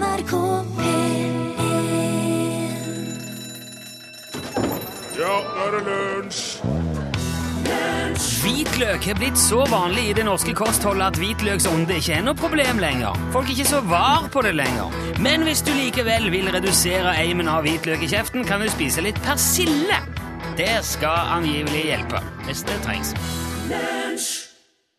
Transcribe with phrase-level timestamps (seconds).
[0.00, 0.32] NRK
[0.78, 1.36] P1
[5.20, 6.46] Ja, nå er det lunsj!
[8.40, 12.80] Hvitløk er blitt så vanlig i det norske kostholdet at hvitløksånde ikke er noe problem
[12.80, 13.16] lenger.
[13.34, 14.96] Folk er ikke så var på det lenger.
[15.20, 19.20] Men hvis du likevel vil redusere eimen av hvitløk i kjeften, kan du spise litt
[19.26, 20.00] persille.
[20.58, 23.12] Det skal angivelig hjelpe, hvis det trengs.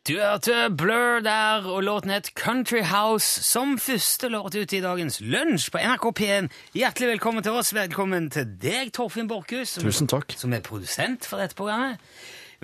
[0.08, 5.20] Du hørte Blur der, og låten het Country House som første låt ut i dagens
[5.22, 6.48] lunsj på NRK P1.
[6.74, 7.70] Hjertelig velkommen til oss.
[7.78, 10.34] Velkommen til deg, Torfinn Borchhus, som, Tusen takk.
[10.42, 12.02] som er produsent for dette programmet.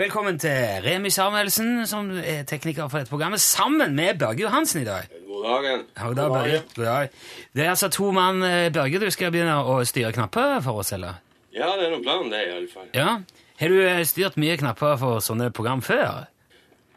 [0.01, 4.85] Velkommen til Remi Samuelsen, som er tekniker for dette programmet, sammen med Børge Johansen i
[4.87, 5.05] dag.
[5.27, 5.83] God dagen.
[6.01, 6.61] God dag, Børge.
[6.75, 7.09] God dag.
[7.53, 8.41] Det er altså to mann.
[8.43, 11.21] eh, Børge, du skal begynne å styre knapper for oss, eller?
[11.53, 12.89] Ja, det er noen plan, det, i alle fall.
[12.97, 13.19] Ja.
[13.61, 16.25] Har du eh, styrt mye knapper for sånne program før?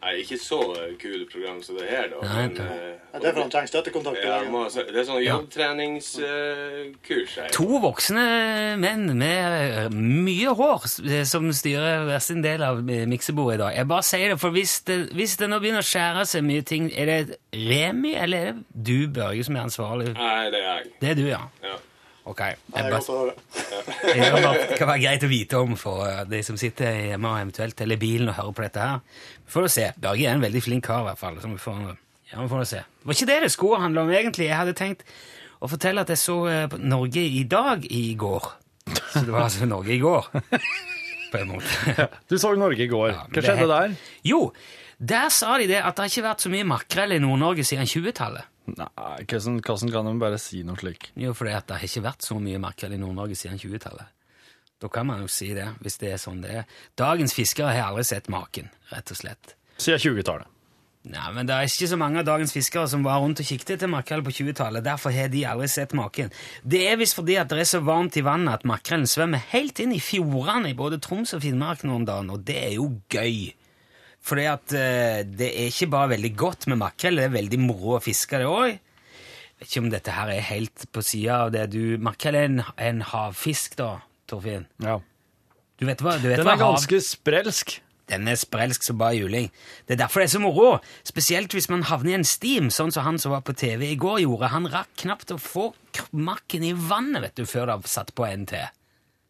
[0.00, 0.56] Nei, ikke så
[0.96, 2.16] kule program som det her, da.
[2.24, 2.60] Nei, men, ok.
[2.60, 2.66] eh,
[3.12, 4.22] Ja, det er for han trenger støttekontakt.
[4.24, 5.34] ja, må, det er sånn Ja.
[5.34, 7.48] jobbtreningskurs her.
[7.52, 8.24] To voksne
[8.80, 13.74] menn med eh, mye hår eh, som styrer hver sin del av miksebordet i dag.
[13.76, 16.62] Jeg bare sier det, for hvis det, hvis det nå begynner å skjære seg mye
[16.66, 20.08] ting, er det Remi eller er det du, Børge, som er ansvarlig?
[20.16, 20.84] Nei, det er jeg.
[21.02, 21.42] Det er du, ja.
[21.66, 21.76] Ja.
[22.30, 22.40] Ok.
[22.70, 23.34] Det er godt å høre.
[24.70, 27.82] det kan være greit å vite om for eh, de som sitter hjemme og eventuelt
[27.82, 29.02] eller i bilen og hører på dette her.
[29.44, 29.88] Vi får se.
[30.00, 31.40] Børge er en veldig flink kar, i hvert fall.
[31.42, 31.82] Så vi får,
[32.30, 32.82] ja, vi får se.
[32.86, 34.46] Det var ikke det det skulle handle om, egentlig.
[34.50, 35.06] Jeg hadde tenkt
[35.60, 38.50] å fortelle at jeg så eh, Norge i dag i går.
[39.10, 40.30] Så det var altså Norge i går,
[41.30, 42.06] på en måte.
[42.30, 43.10] Du så Norge i går.
[43.12, 43.98] Ja, Hva skjedde er- der?
[44.26, 44.40] Jo,
[45.00, 47.88] der sa de det at det har ikke vært så mye makrell i Nord-Norge siden
[47.88, 48.48] 20-tallet.
[48.78, 51.10] Nei, hvordan, hvordan kan man bare si noe slik?
[51.18, 54.16] Jo, fordi at det har ikke vært så mye makrell i Nord-Norge siden 20-tallet.
[54.80, 56.78] Da kan man jo si det, hvis det er sånn det er.
[56.96, 59.54] Dagens fiskere har aldri sett maken, rett og slett.
[59.76, 60.56] Siden 20-tallet.
[61.10, 63.70] Nei, men det er ikke så mange av dagens fiskere som var rundt og kikket
[63.78, 64.84] etter makrell på 20-tallet.
[64.84, 66.28] Derfor har de aldri sett maken.
[66.60, 69.80] Det er visst fordi at det er så varmt i vannet at makrellen svømmer helt
[69.80, 72.90] inn i fjordene i både Troms og Finnmark nå om dagen, og det er jo
[73.08, 73.48] gøy.
[74.22, 77.96] Fordi at eh, det er ikke bare veldig godt med makrell, det er veldig moro
[77.96, 78.74] å fiske det òg.
[79.60, 82.60] Vet ikke om dette her er helt på sida av det du Makrell er en,
[82.80, 83.90] en havfisk, da,
[84.30, 84.66] Torfinn.
[84.80, 84.98] Ja.
[85.80, 87.74] Du vet hva, du vet Den hva er hav- ganske sprelsk.
[88.10, 89.50] den er sprelsk som bare juling.
[89.86, 90.70] Det er derfor det er så moro.
[91.06, 93.98] Spesielt hvis man havner i en stim, sånn som han som var på TV i
[94.00, 94.48] går gjorde.
[94.52, 98.24] Han rakk knapt å få k- makken i vannet vet du, før det satt på
[98.28, 98.64] en til.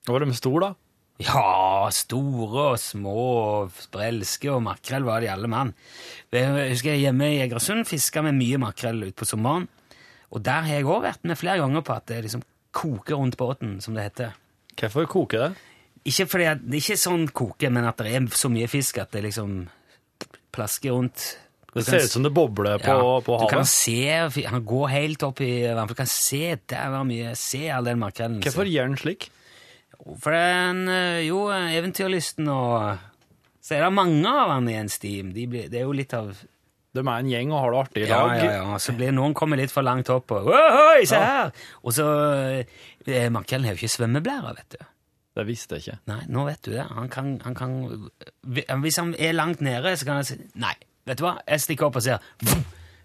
[0.09, 0.71] Var de stor, da?
[1.21, 5.75] Ja, store og små og sprelske og makrell var de alle mann.
[6.33, 9.69] Jeg husker jeg hjemme i Egersund fiska med mye makrell utpå sommeren.
[10.31, 13.37] Og der har jeg òg vært med flere ganger på at det liksom koker rundt
[13.37, 14.37] båten, som det heter.
[14.79, 15.51] Hvorfor koker det?
[16.09, 19.11] Ikke fordi at, det ikke sånn koke, men at det er så mye fisk at
[19.13, 19.67] det liksom
[20.55, 21.27] plasker rundt.
[21.71, 23.99] Du Det ser ut som det bobler på, ja, på Du kan se,
[24.47, 25.93] han går helt opp i vannet.
[25.93, 28.41] Du kan se der var mye, se all den makrellen.
[28.43, 29.29] Hvorfor gjør den slik?
[30.21, 33.07] For det er en, eh, jo, eventyrlysten og
[33.61, 35.35] Så er det mange av han i en stim.
[35.37, 38.05] De blir, det er jo litt av De er en gjeng og har det artig
[38.07, 38.79] i Ja, ja, ja.
[38.83, 41.53] Så blir noen kommer litt for langt opp og Ohoi, se her!
[41.85, 42.07] Og så
[42.57, 44.87] eh, har jo ikke svømmeblære, vet du.
[45.37, 45.99] Det visste jeg ikke.
[46.11, 46.85] Nei, nå vet du det.
[46.91, 47.77] Han kan, han kan
[48.83, 50.75] Hvis han er langt nede, så kan han si Nei,
[51.07, 52.25] vet du hva, jeg stikker opp og ser.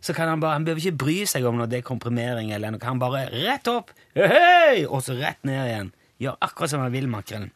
[0.01, 2.81] Så kan han bare Han behøver ikke bry seg om noe dekomprimering eller noe.
[2.85, 4.85] Han bare rett opp, Høy!
[4.87, 5.93] og så rett ned igjen.
[6.21, 7.51] Gjør akkurat som han vil, makrellen.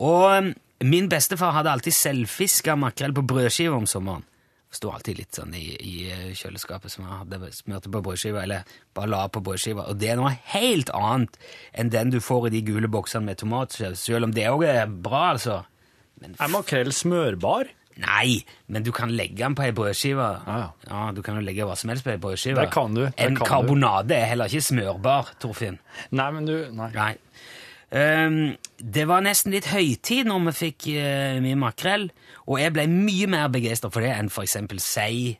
[0.00, 0.50] Og um,
[0.84, 4.26] min bestefar hadde alltid selvfiska makrell på brødskive om sommeren.
[4.70, 5.94] Sto alltid litt sånn i, i
[6.38, 9.88] kjøleskapet som han hadde smørte på brødskiva, eller bare la på brødskiva.
[9.90, 11.40] Og det er noe helt annet
[11.74, 14.86] enn den du får i de gule boksene med tomatsaus, selv om det òg er
[14.86, 15.64] bra, altså.
[16.22, 17.72] Men Er makrell smørbar?
[18.00, 18.38] Nei,
[18.70, 20.22] men du kan legge den på ei brødskive.
[20.46, 20.68] Ah, ja.
[20.86, 22.62] ja, du kan jo legge hva som helst på ei brødskive.
[22.62, 23.50] Det kan du, det en kan du.
[23.50, 25.80] karbonade er heller ikke smørbar, Torfinn.
[26.14, 26.92] Nei, men du Nei.
[26.94, 27.10] Nei.
[27.90, 32.08] Ehm, det var nesten litt høytid når vi fikk uh, mye makrell,
[32.46, 35.38] og jeg ble mye mer begeistra for det enn eksempel sei.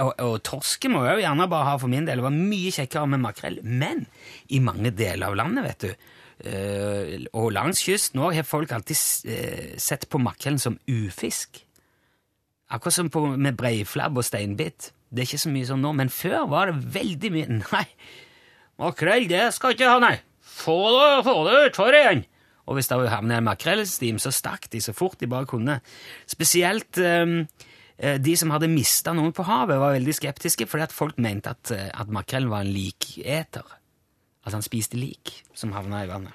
[0.00, 2.20] Og, og torsken må jeg jo gjerne bare ha for min del.
[2.20, 3.60] Det var mye kjekkere med makrell.
[3.64, 4.04] Men
[4.52, 6.10] i mange deler av landet, vet du,
[6.48, 11.60] uh, og langs kysten òg, har folk alltid uh, sett på makrellen som ufisk.
[12.72, 14.90] Akkurat som på, med breiflabb og steinbit.
[15.12, 17.84] Det er ikke så mye sånn nå, men før var det veldig mye Nei,
[18.80, 20.16] makrell, det skal ikke ha, nei.
[20.56, 22.24] Få det, få det utfor igjen!
[22.66, 25.78] Og hvis det havnet en makrellstim, så stakk de så fort de bare kunne.
[26.26, 27.44] Spesielt eh,
[27.96, 31.70] de som hadde mista noen på havet, var veldig skeptiske, fordi at folk mente at,
[31.74, 33.76] eh, at makrellen var en liketer.
[34.46, 36.34] At han spiste lik som havna i vannet.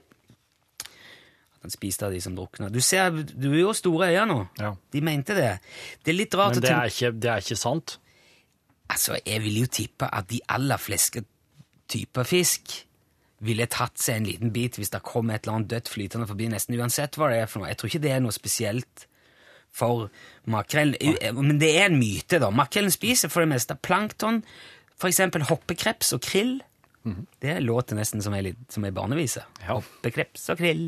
[0.87, 2.71] At han spiste av de som drukna.
[2.71, 4.39] Du ser, du har jo store øyne nå.
[4.61, 4.71] Ja.
[4.93, 5.51] De mente det.
[5.99, 7.97] Det er litt rart Men det er ikke, det er ikke sant.
[8.91, 11.23] Altså, jeg vil jo tippe at de aller fleste,
[11.91, 12.71] typer fisk
[13.41, 16.47] ville tatt seg en liten bit hvis det kom et eller annet dødt flytende forbi,
[16.51, 17.71] nesten uansett hva det er for noe.
[17.71, 19.07] Jeg tror ikke det er noe spesielt
[19.73, 20.09] for
[20.51, 20.95] makrell.
[21.37, 22.49] Men det er en myte, da.
[22.53, 24.41] Makrellen spiser for det meste plankton,
[24.99, 25.21] f.eks.
[25.49, 26.57] hoppekreps og krill.
[27.41, 29.41] Det låter nesten som ei litt- som ei barnevise.
[29.63, 29.79] Ja.
[29.79, 30.83] Hoppekreps og krill.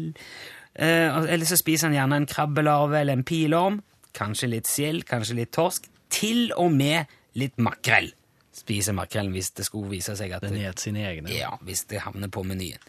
[0.75, 3.81] Eh, eller så spiser han gjerne en krabbelarve eller en pilorm.
[4.13, 5.87] Kanskje litt sild, kanskje litt torsk.
[6.13, 8.11] Til og med litt makrell
[8.53, 11.31] spiser makrellen hvis det skulle vise seg at Den et sine egne.
[11.33, 12.81] ja, hvis det havner på menyen.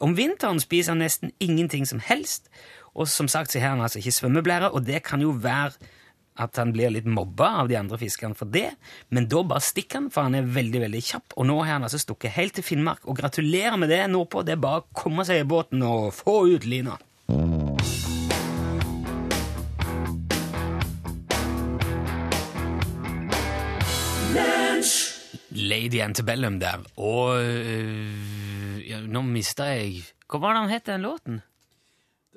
[0.00, 2.50] Om vinteren spiser han nesten ingenting som helst,
[2.94, 5.74] og som sagt så har han altså ikke svømmeblære, og det kan jo være
[6.38, 8.68] at han blir litt mobba av de andre fiskerne for det,
[9.10, 11.88] men da bare stikker han, for han er veldig, veldig kjapp, og nå har han
[11.88, 15.26] altså stukket helt til Finnmark, og gratulerer med det nordpå, det er bare å komme
[15.26, 16.94] seg i båten og få ut lina.
[25.68, 31.00] Lady Antebellum der, og øh, ja, nå mista jeg Hva var det han het, den
[31.06, 31.38] låten?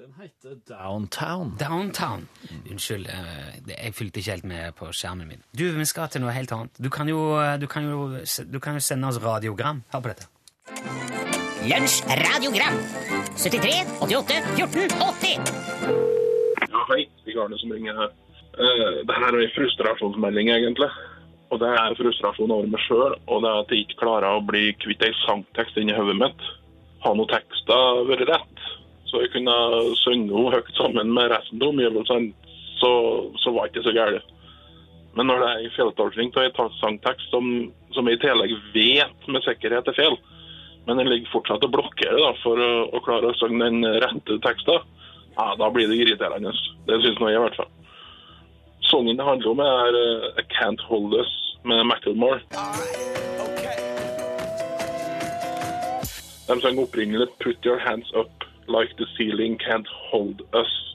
[0.02, 1.52] Den heter Downtown.
[1.60, 2.28] Downtown.
[2.72, 5.44] Unnskyld, øh, det- jeg fulgte ikke helt med på skjermen min.
[5.60, 6.72] Du, vi skal til noe helt annet.
[6.84, 8.18] Du kan jo, øh, du kan jo,
[8.54, 9.84] du kan jo sende oss radiogram.
[9.94, 10.26] Hør på dette.
[11.70, 12.78] Lunsj radiogram
[13.38, 14.90] 73 88 14
[15.22, 15.38] 80
[16.72, 17.04] Ja, hei.
[17.22, 18.10] Stig Arne som ringer her.
[18.62, 20.90] Uh, det her er en frustrasjonsmelding, egentlig.
[21.52, 24.44] Og det er frustrasjon over meg sjøl, og det er at jeg ikke klarer å
[24.48, 26.46] bli kvitt ei sangtekst inni hodet mitt.
[27.04, 28.62] Har noen tekster vært rett,
[29.10, 29.56] så jeg kunne
[30.00, 32.32] synge henne høyt sammen med resten av omgivelsene,
[32.80, 32.92] så,
[33.44, 34.30] så var ikke så galt.
[35.18, 37.50] Men når det er en feiltolkning av en sangtekst som,
[37.92, 40.16] som jeg i tillegg vet med sikkerhet er feil,
[40.88, 44.40] men den ligger fortsatt og blokkerer da, for å, å klare å synge den rette
[44.48, 44.88] teksten,
[45.36, 46.56] ja, da blir det irriterende.
[46.88, 47.70] Det syns nå jeg i hvert fall.
[48.88, 52.42] Sangen det handler om, er eh, I Can't Hold Us med Macklemore.
[56.48, 60.94] De sang opprinnelig Put Your Hands Up Like The Ceiling Can't Hold Us.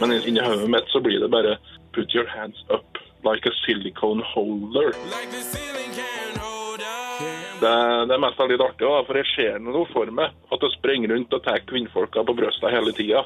[0.00, 1.58] Men inni hodet mitt så blir det bare
[1.92, 4.92] Put Your Hands Up Like a Silicone Holder.
[7.60, 10.34] Det, det er mest litt artig, da, for jeg ser noe for meg.
[10.52, 13.24] At det springer rundt og tar kvinnfolka på brystet hele tida.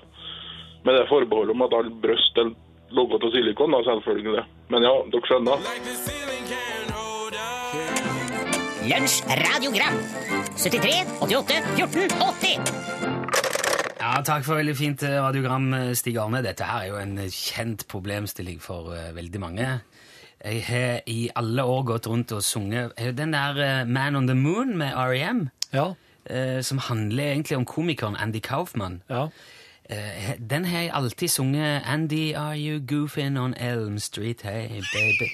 [0.87, 2.55] Med det forbeholdet om at alle bryst er
[2.97, 4.45] laget av silikon, da, selvfølgelig.
[4.73, 6.71] Men ja, dere skjønner.
[8.91, 9.99] Lunsj radiogram
[10.57, 12.73] 73 88 14 80
[14.01, 16.41] Ja, takk for veldig fint eh, radiogram, eh, Stig Arne.
[16.43, 19.67] Dette her er jo en eh, kjent problemstilling for uh, veldig mange.
[20.41, 24.35] Jeg har i alle år gått rundt og sunget den der uh, Man on the
[24.35, 25.91] Moon med R.E.M., Ja.
[25.93, 29.03] uh, som handler egentlig om komikeren Andy Kaufman.
[29.11, 29.29] ja.
[29.91, 34.43] Eh, den har jeg alltid sunget Andy, are you goofing on Elm Street?
[34.43, 35.31] Hey, baby.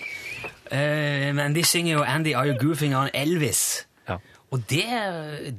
[0.72, 3.86] Uh, men de synger jo Andy, are you goofing on Elvis?
[4.08, 4.16] Ja.
[4.50, 4.84] Og det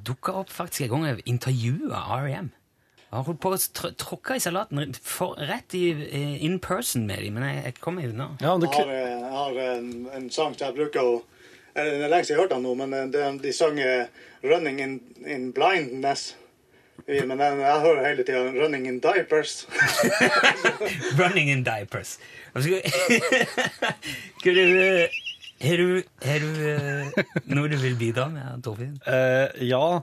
[0.07, 2.49] dukka opp faktisk en gang jeg intervjua R.E.M.
[3.11, 7.05] Jeg har holdt på å tr tråkke i salaten for, rett i eh, in person
[7.07, 8.31] med dem, men jeg, jeg kom meg unna.
[8.41, 11.21] ja Jeg har, jeg har en, en sang som jeg bruker å
[11.77, 13.77] Det er lenge siden jeg har hørt den nå, men de sang
[14.43, 16.33] 'Running in, in Blindness'.
[17.07, 19.65] Men jeg hører hele tida 'Running in Diapers'.
[21.21, 22.17] Running in diapers.
[24.39, 25.07] Skal du
[25.61, 28.99] Har du, har du eh, noe du vil bidra med, Torfinn?
[29.07, 30.01] Uh, ja,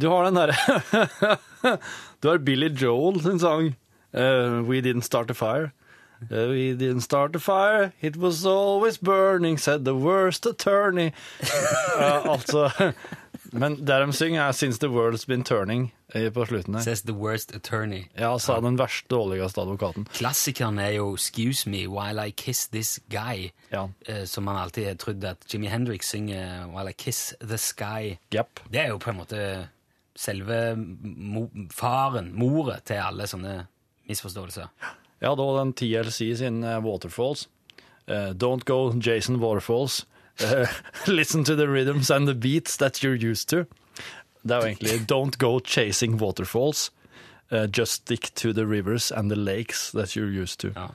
[0.00, 0.56] du har den derre
[2.22, 3.74] Du har Billy Joel sin sang
[4.16, 5.72] uh, We Didn't Start a Fire.
[6.30, 11.12] We didn't start a fire, it was always burning, said the worst attorney.
[11.98, 12.70] Altså
[13.54, 16.82] Men det de synger, er Since the world's been turning eh, på slutten her.
[16.82, 18.04] Says the worst attorney.
[18.18, 20.06] Ja, sa den verste, dårligste advokaten.
[20.14, 23.88] Klassikeren er jo 'Excuse me while I kiss this guy', Ja.
[24.08, 28.16] eh, som man alltid har trodd at Jimmy Hendrix synger 'While I kiss the sky'.
[28.34, 28.60] Yep.
[28.72, 29.68] Det er jo på en måte
[30.16, 33.66] selve mo faren, moret, til alle sånne
[34.08, 34.66] misforståelser.
[35.22, 37.48] Ja, da den TLC sin eh, Waterfalls.
[38.08, 40.04] Uh, don't go Jason Waterfalls.
[40.40, 40.66] Eh,
[41.06, 43.64] listen to the rhythms and the beats that you're used to.
[44.42, 46.90] Det er jo egentlig Don't go chasing waterfalls.
[47.52, 50.72] Uh, just stick to the rivers and the lakes that you're used to.
[50.74, 50.88] Ja.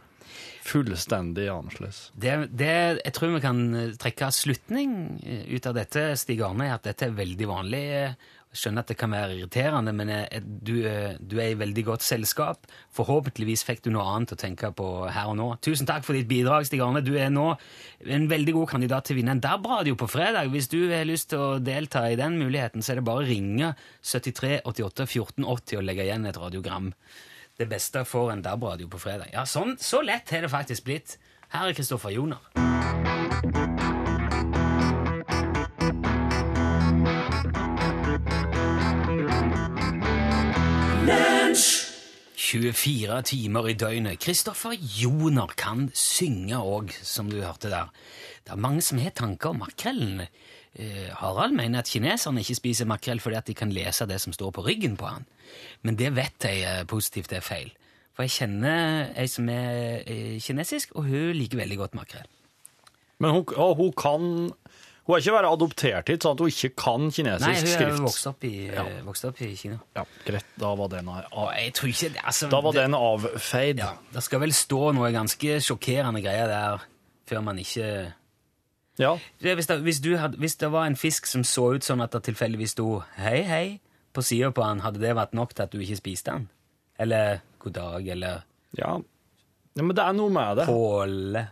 [0.66, 2.12] Fullstendig annerledes.
[2.14, 4.92] Det, det, jeg tror vi kan eh, trekke slutning
[5.50, 7.84] ut av dette, Stig Arne, er at dette er veldig vanlig.
[8.56, 12.66] Skjønner at det kan være irriterende, men du, eh, du er i veldig godt selskap.
[12.98, 15.50] Forhåpentligvis fikk du noe annet å tenke på her og nå.
[15.62, 17.04] Tusen takk for ditt bidrag, Stig Arne.
[17.06, 17.52] Du er nå
[18.06, 20.50] en veldig god kandidat til å vinne en DAB-radio på fredag.
[20.54, 23.30] Hvis du har lyst til å delta i den muligheten, så er det bare å
[23.30, 26.94] ringe 73 88 14 80 og legge igjen et radiogram.
[27.60, 29.34] Det beste får en DAB-radio på fredag.
[29.34, 31.18] Ja, sånn, Så lett har det faktisk blitt.
[31.50, 32.40] Her er Kristoffer Joner.
[42.50, 44.18] 24 timer i døgnet.
[44.24, 47.92] Kristoffer Joner kan synge òg, som du hørte der.
[48.42, 50.24] Det er mange som har tanker om makrellen.
[50.74, 54.34] Eh, Harald mener at kineserne ikke spiser makrell fordi at de kan lese det som
[54.34, 55.28] står på ryggen på han.
[55.86, 57.70] Men det vet jeg eh, positivt er feil.
[58.18, 62.26] For jeg kjenner ei som er eh, kinesisk, og hun liker veldig godt makrell.
[63.20, 64.26] Men hun, og hun kan
[65.10, 67.80] Hun er ikke bare adoptert hit, sånn at hun ikke kan kinesisk skrift.
[67.80, 68.84] Nei, hun er vokst opp i, ja.
[69.08, 69.80] vokst opp i Kina.
[69.98, 70.52] Ja, greit.
[70.62, 73.82] Da var den, av, jeg tror ikke det, altså, da var det- den avfeid.
[73.82, 76.86] Ja, det skal vel stå noe ganske sjokkerende greier der
[77.26, 78.14] før man ikke
[79.00, 79.18] Ja.
[79.42, 82.04] Det, hvis, det, hvis, du hadde, hvis det var en fisk som så ut sånn
[82.04, 83.80] at det tilfeldigvis sto 'hei, hei'
[84.14, 86.50] på sida på han, hadde det vært nok til at du ikke spiste den?
[87.00, 88.44] Eller 'god dag', eller
[88.78, 89.00] ja.
[89.76, 90.68] Ja, Men det er noe med det.
[90.68, 91.48] 'Påle',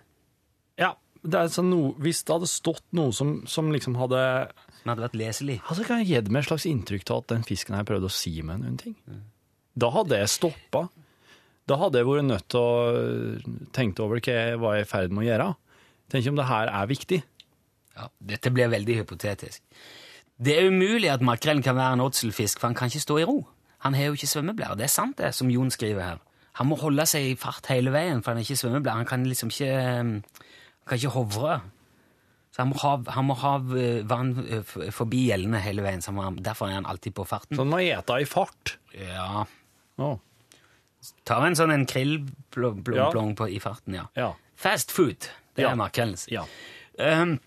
[1.23, 4.21] det er sånn noe, Hvis det hadde stått noe som, som liksom hadde
[4.87, 5.57] som hadde vært leselig.
[5.67, 8.13] Altså, kan jeg gitt meg et slags inntrykk av at den fisken her prøvde å
[8.13, 8.95] si meg noen ting.
[9.75, 10.85] Da hadde jeg stoppa.
[11.67, 15.25] Da hadde jeg vært nødt til å tenke over hva jeg var i ferd med
[15.25, 15.47] å gjøre.
[16.13, 17.19] Tenk om det her er viktig.
[17.97, 19.59] Ja, dette blir veldig hypotetisk.
[20.37, 23.27] Det er umulig at makrellen kan være en åtselfisk, for han kan ikke stå i
[23.27, 23.41] ro.
[23.83, 24.77] Han har jo ikke svømmeblære.
[24.79, 26.21] Det er sant, det, som Jon skriver her.
[26.61, 29.01] Han må holde seg i fart hele veien, for han har ikke svømmeblære.
[29.03, 30.13] Han kan liksom ikke Han
[30.87, 31.57] kan ikke hovre.
[32.57, 36.01] Så han må ha, han må ha eh, vann eh, forbi gjellene hele veien.
[36.01, 37.53] Så han derfor er han alltid på farten.
[37.53, 38.77] Så han må ete i fart.
[38.97, 39.43] Ja.
[40.01, 40.15] Oh.
[41.27, 41.85] Tar en sånn en
[43.29, 43.35] Ja.
[43.37, 44.07] på i farten, ja.
[44.17, 44.31] ja.
[44.57, 45.71] Fast food, det Ja.
[45.71, 46.25] er makrellens.
[46.33, 46.47] Ja.
[46.97, 47.37] Um,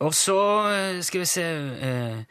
[0.00, 0.38] og så
[0.72, 2.24] eh, skal vi se uh,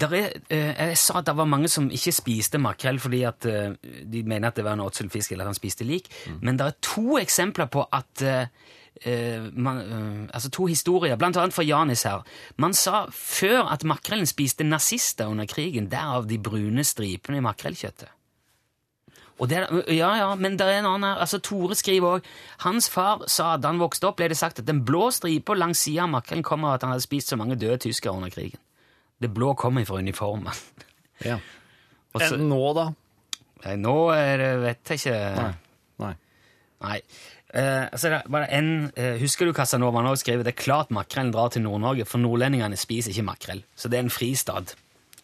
[0.00, 4.48] er, Jeg sa at det var mange som ikke spiste makrell fordi at de mener
[4.48, 6.08] at det var en åtselfisk, eller at han spiste lik.
[6.40, 8.24] Men det er to eksempler på at
[9.04, 12.24] eh, eh, man, eh, Altså to historier, blant annet fra Janis her.
[12.56, 18.08] Man sa før at makrellen spiste nazister under krigen, derav de brune stripene i makrellkjøttet.
[19.42, 21.22] Det, ja, ja, men det er en annen her.
[21.24, 22.26] Altså, Tore skriver òg
[22.62, 25.82] Hans far sa da han vokste opp, ble det sagt at den blå stripa langs
[25.82, 28.60] sida av makrellen kommer av at han hadde spist så mange døde tyskere under krigen.
[29.18, 30.52] Det blå kommer fra uniformen.
[31.30, 31.40] ja.
[32.12, 32.90] Også, Enn nå, da?
[33.64, 35.52] Nei, nå er det vet jeg ikke Nei.
[36.02, 36.14] Nei.
[36.82, 36.98] Nei.
[37.52, 40.92] Eh, altså, det er bare en, eh, husker du Casanova nå skriver det er klart
[40.94, 43.62] makrellen drar til Nord-Norge, for nordlendingene spiser ikke makrell.
[43.76, 44.72] Så det er en fristad.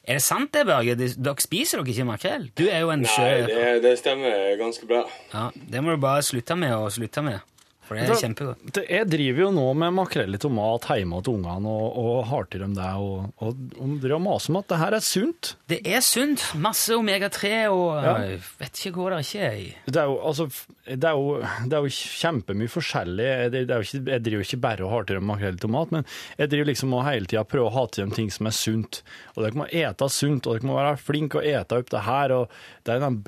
[0.09, 0.95] Er det sant det, Børge?
[0.97, 2.49] Dere spiser dere ikke makrell?
[2.57, 5.03] Du er jo en Nei, det, det stemmer ganske bra.
[5.35, 7.41] Ja, det må du bare slutte med å slutte med.
[7.89, 8.79] For det er kjempegodt.
[8.85, 12.61] Jeg driver jo nå med makrell i tomat hjemme til ungene og, og har til
[12.67, 15.53] dem det, og, og, og driver og maser om at det her er sunt.
[15.73, 16.45] Det er sunt.
[16.61, 18.13] Masse omega-3 og Ja.
[18.29, 19.69] jeg vet ikke hvor det ikke er i.
[19.89, 20.47] Det er jo, altså,
[20.85, 23.29] det er jo, det er jo kjempemye forskjellig.
[23.57, 25.65] Det er jo ikke, jeg driver jo ikke bare og har til dem makrell i
[25.65, 26.07] tomat, men
[26.39, 29.01] jeg driver liksom og hele tida prøver å ha til dem ting som er sunt.
[29.35, 32.37] Og dere må ete sunt, og dere må være flinke og ete opp det her.
[32.43, 33.21] Og det er den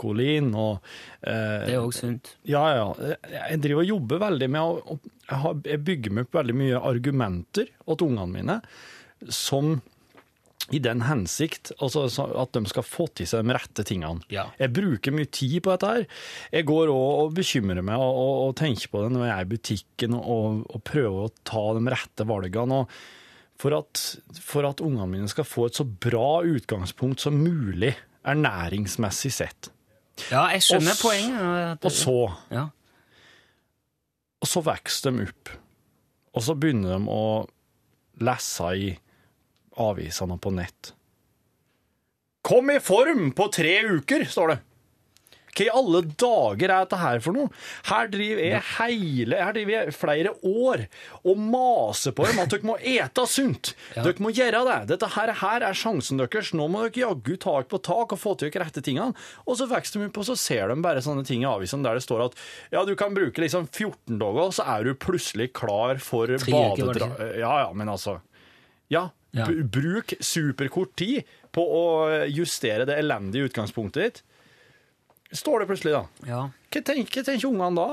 [0.00, 0.80] brokkolien og
[1.22, 2.34] eh, Det er òg sunt.
[2.48, 3.14] Ja, ja.
[3.50, 4.98] Jeg driver og jobber veldig med å
[5.64, 8.60] Jeg, bygger meg opp veldig mye argumenter åt ungene mine
[9.28, 9.80] som
[10.70, 12.04] i den hensikt altså,
[12.38, 14.22] at de skal få til seg de rette tingene.
[14.30, 14.46] Ja.
[14.58, 16.04] Jeg bruker mye tid på dette her.
[16.54, 19.48] Jeg går òg og bekymrer meg og, og, og tenker på det når jeg er
[19.48, 22.84] i butikken og, og, prøver å ta de rette valgene.
[23.60, 24.04] For at,
[24.40, 27.92] for at ungene mine skal få et så bra utgangspunkt som mulig,
[28.24, 29.72] ernæringsmessig sett.
[30.30, 31.84] Ja, jeg skjønner Og poenget.
[31.88, 32.16] Og så
[32.52, 32.68] ja.
[34.40, 35.52] Og så vokser de opp.
[36.36, 37.24] Og så begynner de å
[38.24, 38.90] lese i
[39.80, 40.92] avisene på nett.
[42.46, 44.58] Kom i form på tre uker, står det.
[45.50, 47.50] Hva i alle dager er dette her for noe?
[47.88, 50.84] Her driver jeg hele, her driver jeg flere år
[51.26, 53.72] og maser på dem at dere må ete sunt.
[53.96, 54.78] Dere må gjøre det.
[54.92, 56.52] Dette her, her er sjansen deres.
[56.56, 59.12] Nå må dere jaggu tak på tak og få til dere rette tingene.
[59.46, 61.98] Og så vokser de opp, og så ser de bare sånne ting i avisen der
[61.98, 62.38] det står at
[62.72, 66.84] ja, du kan bruke liksom 14 dager, så er du plutselig klar for Tre uker,
[66.86, 67.30] var det badedra...
[67.40, 68.20] Ja, ja, men altså
[68.90, 69.44] Ja, Ja.
[69.46, 71.22] bruk superkort tid
[71.54, 71.84] på å
[72.26, 74.22] justere det elendige utgangspunktet ditt.
[75.32, 76.26] Står det plutselig, da.
[76.26, 76.40] ja.
[76.70, 77.88] Hva tenker, tenker ungene da?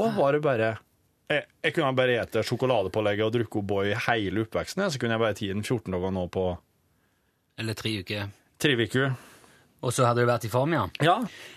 [0.00, 0.70] Og var det bare
[1.30, 5.36] jeg, jeg kunne bare ete sjokoladepålegget og drukke O'boy hele oppveksten, så kunne jeg bare
[5.38, 6.44] tatt den 14 dager nå på
[7.60, 8.30] Eller tre uker.
[8.58, 9.12] tre uker.
[9.80, 10.82] Og så hadde du vært i form, ja?
[11.00, 11.14] Ja.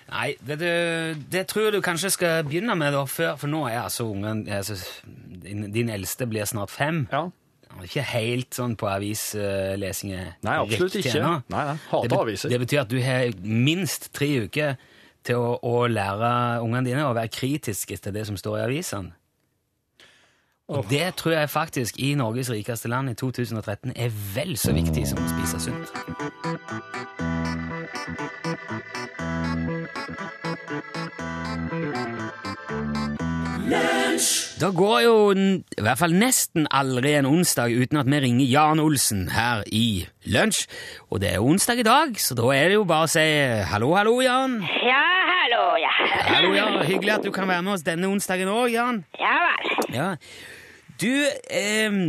[0.07, 0.73] Nei, det, det,
[1.33, 4.45] det tror jeg du kanskje skal begynne med da, før, for nå er altså ungen
[4.47, 4.77] altså,
[5.43, 7.07] din, din eldste blir snart fem.
[7.11, 7.25] ja.
[7.83, 10.13] Ikke helt sånn på avislesing.
[10.45, 11.23] Nei, absolutt ikke.
[11.23, 11.77] Nei, nei.
[11.89, 12.53] Hater aviser.
[12.53, 14.77] det betyr at du har minst tre uker
[15.23, 19.15] til å, å lære ungene dine å være kritiske til det som står i avisene.
[20.73, 25.05] Og det tror jeg faktisk i Norges rikeste land i 2013 er vel så viktig
[25.11, 27.31] som å spise sunt.
[34.63, 38.79] Da går jo i hvert fall nesten aldri en onsdag uten at vi ringer Jan
[38.79, 40.61] Olsen her i lunsj.
[41.11, 43.25] Og det er onsdag i dag, så da er det jo bare å si
[43.67, 44.53] hallo, hallo, Jan.
[44.87, 45.01] Ja,
[45.41, 45.89] hallo, ja.
[46.29, 46.67] Hallo, ja.
[46.87, 49.01] Hyggelig at du kan være med oss denne onsdagen òg, Jan.
[49.19, 49.73] Ja vel.
[49.97, 50.07] Ja.
[51.03, 51.99] Du, eh,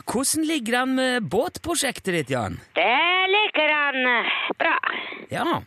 [0.00, 2.56] hvordan ligger det an med båtprosjektet ditt, Jan?
[2.80, 2.96] Det
[3.34, 4.32] ligger an eh,
[4.64, 4.72] bra.
[5.36, 5.60] Ja,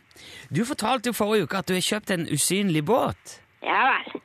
[0.50, 3.38] du fortalte jo forrige uke at du har kjøpt en usynlig båt.
[3.62, 4.20] Ja vel.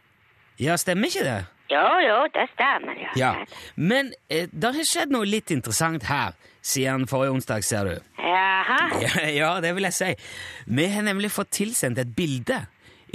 [0.57, 1.39] Ja, stemmer ikke det?
[1.69, 3.11] Jo, jo, det stemmer, ja.
[3.19, 3.31] Ja,
[3.77, 6.33] men eh, det har skjedd noe litt interessant her
[6.65, 7.99] siden forrige onsdag, ser du.
[8.19, 8.79] Jaha.
[9.03, 10.09] Ja, ja, det vil jeg si.
[10.65, 12.63] Vi har nemlig fått tilsendt et bilde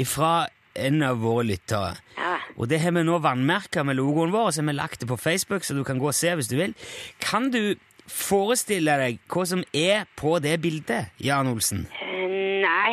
[0.09, 1.93] fra en av våre lyttere.
[2.19, 2.37] Ja.
[2.59, 5.11] Og det har vi nå vannmerka med logoen vår, og så har vi lagt det
[5.11, 6.75] på Facebook, så du kan gå og se hvis du vil.
[7.23, 7.75] Kan du
[8.11, 11.87] forestille deg hva som er på det bildet, Jan Olsen?
[12.03, 12.93] Eh, Nei.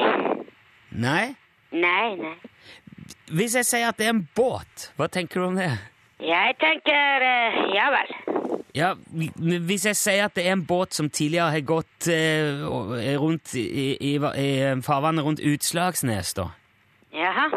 [0.92, 1.26] Nei?
[1.72, 2.36] Nei, nei.
[3.32, 5.70] Hvis jeg sier at det er en båt, hva tenker du om det?
[6.22, 8.12] Jeg tenker eh, ja vel.
[8.76, 8.94] Ja,
[9.68, 12.62] Hvis jeg sier at det er en båt som tidligere har gått eh,
[13.20, 13.66] rundt i,
[13.98, 14.50] i, i
[14.86, 16.50] farvannet rundt Utslagsnes, da
[17.12, 17.50] Jaha.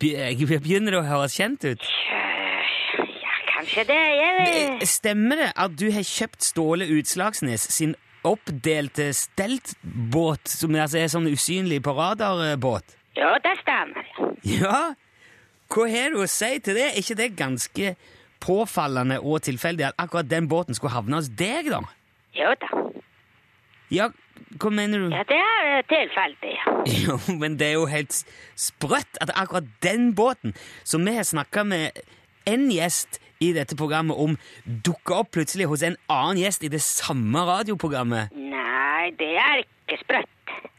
[0.00, 1.84] Begynner det å høres kjent ut?
[1.84, 3.98] Ja, kanskje det.
[4.18, 7.94] Jeg Eh, Stemmer det at du har kjøpt Ståle Utslagsnes sin
[8.24, 12.96] oppdelte steltbåt, som altså er sånn usynlig på radarbåt?
[13.18, 14.30] Jo, det stemmer, ja.
[14.60, 14.80] Ja?
[15.70, 16.88] Hva har du å si til det?
[16.90, 17.94] Er ikke det ganske
[18.42, 21.82] påfallende og tilfeldig at akkurat den båten skulle havne hos deg, da?
[22.34, 22.70] Jo da.
[23.90, 24.08] Ja,
[24.62, 25.08] hva mener du?
[25.14, 26.74] Ja, det er eh, tilfeldig, ja.
[27.04, 28.14] Jo, men det er jo helt
[28.58, 32.00] sprøtt at akkurat den båten, som vi har snakka med
[32.50, 34.36] en gjest i dette programmet om,
[34.66, 38.34] dukker opp plutselig hos en annen gjest i det samme radioprogrammet.
[38.36, 40.34] Nei, det er ikke sprøtt.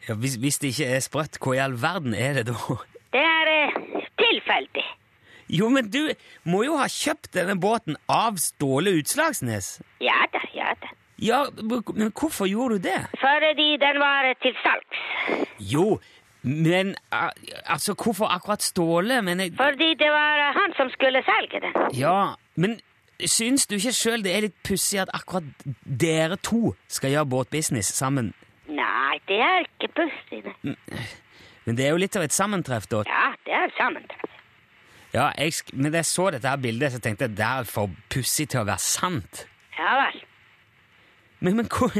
[0.07, 2.77] Ja, hvis, hvis det ikke er sprøtt, hva i all verden er det da?
[3.13, 3.77] Det er eh,
[4.21, 4.87] tilfeldig.
[5.51, 5.99] Jo, men du
[6.47, 9.81] må jo ha kjøpt denne båten av Ståle Utslagsnes.
[10.03, 10.93] Ja da, ja da.
[11.21, 11.41] Ja,
[11.93, 13.01] men hvorfor gjorde du det?
[13.21, 15.01] Fordi den var eh, til salgs.
[15.59, 15.99] Jo,
[16.41, 19.21] men altså, hvorfor akkurat Ståle?
[19.21, 21.99] Men jeg, Fordi det var eh, han som skulle selge den.
[21.99, 22.79] Ja, men
[23.25, 25.45] syns du ikke sjøl det er litt pussig at akkurat
[25.85, 28.31] dere to skal gjøre båtbusiness sammen?
[29.31, 30.43] Det er ikke pussig.
[30.67, 31.05] nei.
[31.65, 33.03] Men det er jo litt av et sammentreff, da.
[33.07, 34.33] Ja, det er et sammentreff.
[35.13, 38.47] Ja, jeg, men jeg så dette her bildet, så tenkte jeg det er for pussig
[38.51, 39.45] til å være sant.
[39.77, 40.19] Ja vel.
[41.41, 41.95] Men, men hvor,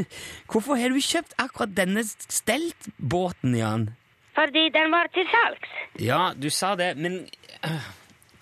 [0.50, 3.88] hvorfor har du kjøpt akkurat denne steltbåten, Jan?
[4.36, 5.72] Fordi den var til salgs.
[6.00, 7.24] Ja, du sa det, men
[7.68, 7.88] øh,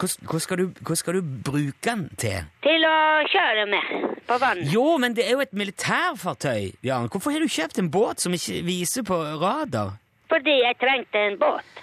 [0.00, 2.48] hva, skal du, hva skal du bruke den til?
[2.64, 2.96] Til å
[3.28, 4.70] kjøre med på vannet.
[4.72, 7.10] Jo, men det er jo et militærfartøy, Jan.
[7.12, 9.96] Hvorfor har du kjøpt en båt som ikke viser på radar?
[10.30, 11.80] Fordi jeg trengte en båt.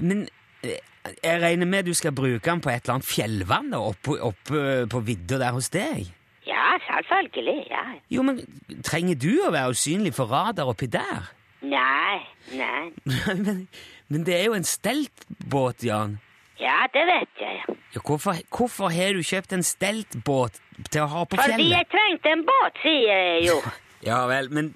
[0.00, 0.24] Men
[0.66, 0.80] eh,
[1.22, 4.52] jeg regner med du skal bruke den på et eller annet fjellvann oppe opp,
[4.90, 6.10] på vidda der hos deg?
[6.46, 7.68] Ja, selvfølgelig.
[7.70, 7.84] Ja.
[8.10, 8.42] Jo, men
[8.84, 11.30] trenger du å være usynlig for radar oppi der?
[11.62, 12.18] Nei,
[12.58, 12.90] nei.
[13.44, 13.66] men,
[14.10, 16.18] men det er jo en steltbåt, Jan.
[16.60, 17.62] Ja, det vet jeg.
[17.68, 18.00] ja.
[18.06, 20.60] Hvorfor, hvorfor har du kjøpt en steltbåt
[20.90, 23.58] til å ha på Fordi jeg trengte en båt, sier jeg jo.
[24.08, 24.72] Ja vel, men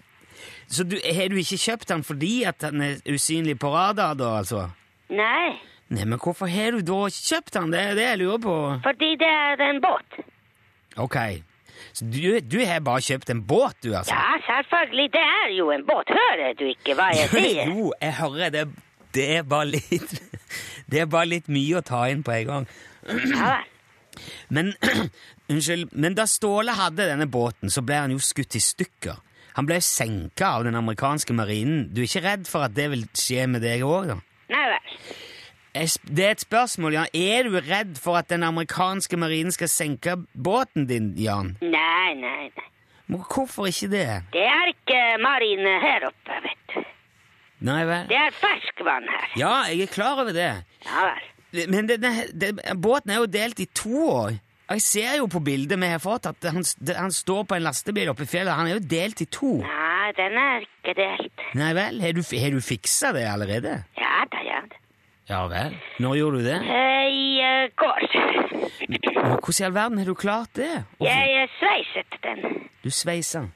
[0.68, 4.36] Så du, har du ikke kjøpt den fordi at den er usynlig på radar, da,
[4.42, 4.68] altså?
[5.10, 5.56] Nei,
[5.88, 7.70] Nei, men hvorfor har du da kjøpt den?
[7.70, 8.54] Det er det jeg lurer på.
[8.82, 10.16] fordi det er en båt.
[10.98, 11.16] Ok,
[11.94, 14.14] så du, du har bare kjøpt en båt, du, altså?
[14.16, 16.10] Ja, selvfølgelig, det er jo en båt.
[16.10, 17.70] Hører du ikke hva jeg sier?
[17.70, 18.64] jo, jeg hører det.
[19.16, 20.18] Det er bare litt
[20.90, 22.66] Det er bare litt mye å ta inn på en gang.
[23.32, 23.56] Ja.
[24.54, 24.74] Men
[25.50, 29.18] unnskyld, men da Ståle hadde denne båten, så ble han jo skutt i stykker.
[29.56, 31.88] Han ble senka av den amerikanske marinen.
[31.90, 34.18] Du er ikke redd for at det vil skje med deg òg, da?
[34.52, 34.94] Nei vel.
[35.76, 37.10] Det er et spørsmål, Jan.
[37.12, 41.56] Er du redd for at den amerikanske marinen skal senke båten din, Jan?
[41.64, 42.68] Nei, nei, nei.
[43.06, 44.06] Men hvorfor ikke det?
[44.34, 46.80] Det er ikke marine her oppe, vet du.
[47.64, 48.08] Nei vel?
[48.10, 49.28] Det er ferskvann her.
[49.40, 50.50] Ja, jeg er klar over det.
[50.84, 51.68] Ja vel.
[51.72, 54.34] Men denne, den, båten er jo delt i to år.
[54.66, 56.64] Jeg ser jo på bildet vi har fått at han,
[56.98, 58.52] han står på en lastebil oppe i fjellet.
[58.58, 59.52] Han er jo delt i to.
[59.62, 61.44] Nei, den er ikke delt.
[61.56, 62.00] Nei vel?
[62.02, 63.76] Har du, har du fiksa det allerede?
[63.96, 64.82] Ja da, ja da.
[65.30, 65.78] Ja vel.
[66.02, 66.58] Når gjorde du det?
[66.62, 68.04] Eh, I eh, går.
[69.16, 70.72] Hvordan i all verden har du klart det?
[70.98, 72.68] Hvorfor- Jeg eh, sveiset den.
[72.84, 73.46] Du sveisa.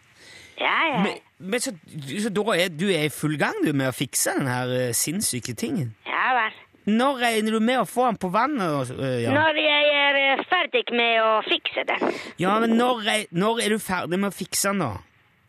[0.61, 0.99] Ja, ja.
[1.07, 1.21] Men,
[1.51, 1.73] men så,
[2.21, 4.91] så da er du er i full gang du med å fikse den her eh,
[4.97, 5.95] sinnssyke tingen?
[6.07, 6.59] Ja vel.
[6.91, 8.67] Når regner du med å få den på vannet?
[8.69, 9.33] og- eh, ja?
[9.37, 12.13] Når jeg er eh, ferdig med å fikse den.
[12.41, 14.93] ja, men når, re- når er du ferdig med å fikse den, da?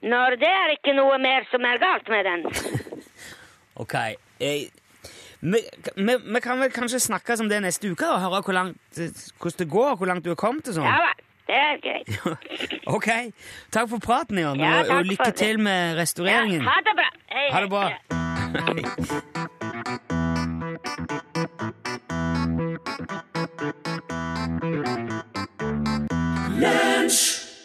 [0.02, 2.45] Når det er ikke noe mer som er galt med den.
[3.82, 3.93] Ok,
[4.39, 4.69] jeg,
[5.41, 5.58] Vi,
[5.95, 8.78] vi, vi kan vel kanskje snakke om det neste uke og høre hvor langt,
[9.41, 10.86] hvordan det går, hvor langt du har kommet og sånn?
[10.86, 12.07] Ja vel, det er greit.
[12.95, 13.07] Ok.
[13.75, 16.61] Takk for praten, Jan, Ja, og, og lykke til med Ja, restaureringen.
[16.67, 17.09] ha det bra.
[17.35, 17.87] Hei, Ha det bra.
[17.89, 17.97] hei.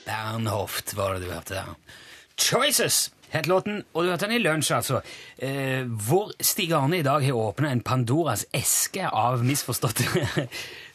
[0.07, 1.75] Bernhoft var det du hørte der.
[2.38, 5.01] Choices het låten, og du hørte den i lunsj, altså.
[5.42, 10.07] Eh, hvor Stig Arne i dag har åpna en Pandoras eske av misforståtte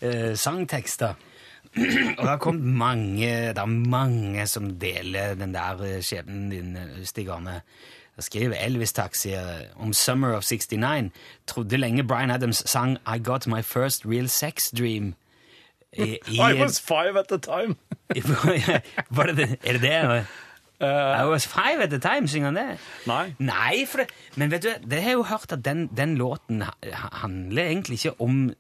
[0.02, 1.18] eh, sangtekster.
[2.18, 6.76] og det har kommet mange Det er mange som deler den der eh, skjebnen din,
[6.76, 7.62] eh, Stig Arne.
[8.16, 9.32] Jeg skriver Elvis Taxi
[9.80, 11.12] om Summer of 69.
[11.48, 15.16] Trodde lenge Bryan Adams sang I Got My First Real Sex Dream.
[15.94, 17.76] I, i, I was five at the time.
[19.18, 19.60] var det det?
[19.64, 20.26] Er det det?
[21.22, 22.78] I was five at the time, synger han det?
[23.08, 23.34] Nei.
[23.40, 27.64] Nei, det, men vet du, det har jeg jo hørt at den, den låten handler
[27.64, 28.54] egentlig ikke om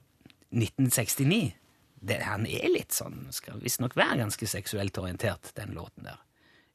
[0.52, 1.54] 1969.
[2.02, 6.18] Det, han er litt sånn, skal visstnok være ganske seksuelt orientert, den låten der.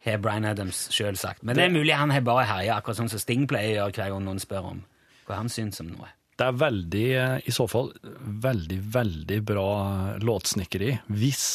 [0.06, 1.42] Har Bryan Adams sjøl sagt.
[1.42, 3.96] Men det er mulig han har bare herja, akkurat sånn som Sting pleier å gjøre
[3.98, 4.84] hver gang noen spør om
[5.26, 6.12] hva han syns om noe.
[6.38, 7.06] Det er veldig,
[7.48, 7.90] i så fall,
[8.44, 9.66] veldig, veldig bra
[10.20, 11.46] låtsnikkeri hvis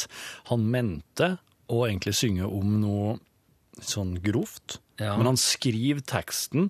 [0.50, 1.36] han mente
[1.72, 3.14] å egentlig synge om noe
[3.80, 5.14] sånn grovt, Ja.
[5.16, 6.68] men han skriver teksten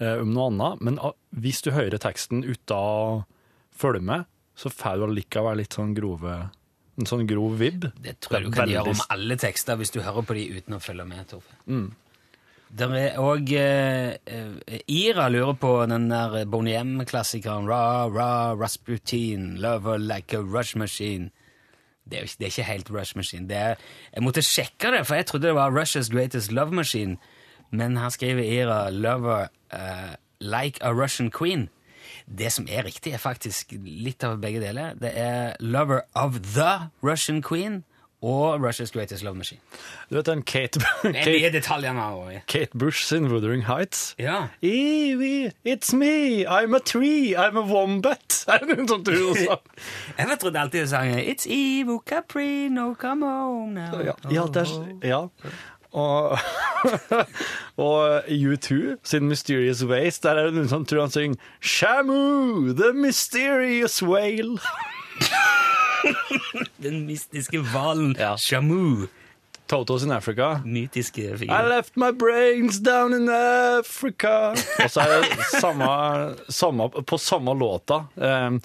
[0.00, 0.80] eh, om noe annet.
[0.82, 3.24] Men ah, hvis du hører teksten uten å
[3.76, 4.26] følge med,
[4.60, 6.34] så får du allikevel litt sånn grove
[7.00, 7.86] en sånn grov vibb.
[8.02, 10.42] Det tror jeg du kan veldig- gjøre om alle tekster hvis du hører på de
[10.58, 11.54] uten å følge med, Torfe.
[12.70, 19.56] Der er òg eh, eh, Ira lurer på den der Boney M-klassikeren Ra, ra, Rasputin,
[19.58, 21.30] lover like a rush machine.
[22.10, 23.46] Det er, ikke, det er ikke helt Rush Machine.
[23.48, 23.74] Det er,
[24.14, 27.18] jeg måtte sjekke det, for jeg trodde det var Russia's Greatest Love Machine.
[27.70, 31.68] Men her skriver Ira 'Lover uh, like a Russian Queen'.
[32.38, 34.94] Det som er riktig, er faktisk litt av begge deler.
[34.94, 37.82] Det er 'Lover of the Russian Queen'
[38.22, 39.60] og Russia's Greatest Love Machine.
[40.10, 42.42] Du vet den Kate, Det er Kate.
[42.46, 44.14] Kate Bush sin Wuthering Heights?
[44.18, 44.46] Ja.
[44.62, 48.44] Evie, it's me, I'm a tree, I'm a wombat.
[48.50, 49.56] Er det noe sånt du også?
[50.18, 54.04] Jeg trodde alltid hun sang 'It's Evo Caprino, come home now'.
[54.04, 55.26] Ja, ja, er, ja.
[55.92, 56.38] Og,
[57.76, 62.92] og U2 sin Mysterious Ways, der er det noen som tror han synger Shamu, the
[62.94, 64.58] mysterious whale.
[66.84, 68.36] Den mystiske hvalen Ja.
[68.36, 69.06] Shamu.
[69.68, 70.60] Totos in Africa.
[70.64, 74.50] Mytiske I left my brains down in Africa.
[74.82, 75.86] Og så er det samme,
[76.48, 78.06] samme, på samme låta.
[78.16, 78.60] Um,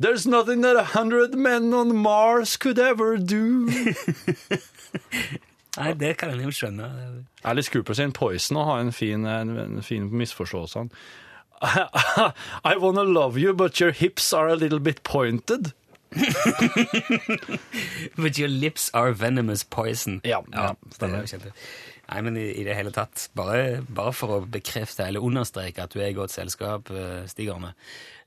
[0.00, 3.68] There's nothing that a hundred men on Mars could ever do.
[5.78, 6.90] Nei, det kan en jo skjønne.
[7.46, 10.88] Alice Cooper sin Poison har en fin, en, en fin misforståelse.
[12.64, 15.72] I wanna love you, but your hips are a little bit pointed.
[18.16, 20.20] But your lips are venomous poison.
[20.24, 21.18] Ja, ja, stemmer.
[21.18, 21.52] er
[22.08, 25.92] Nei, men i, i det hele tatt, bare, bare for å bekrefte eller understreke at
[25.92, 27.74] du er i godt selskap, eh, Stig Arne,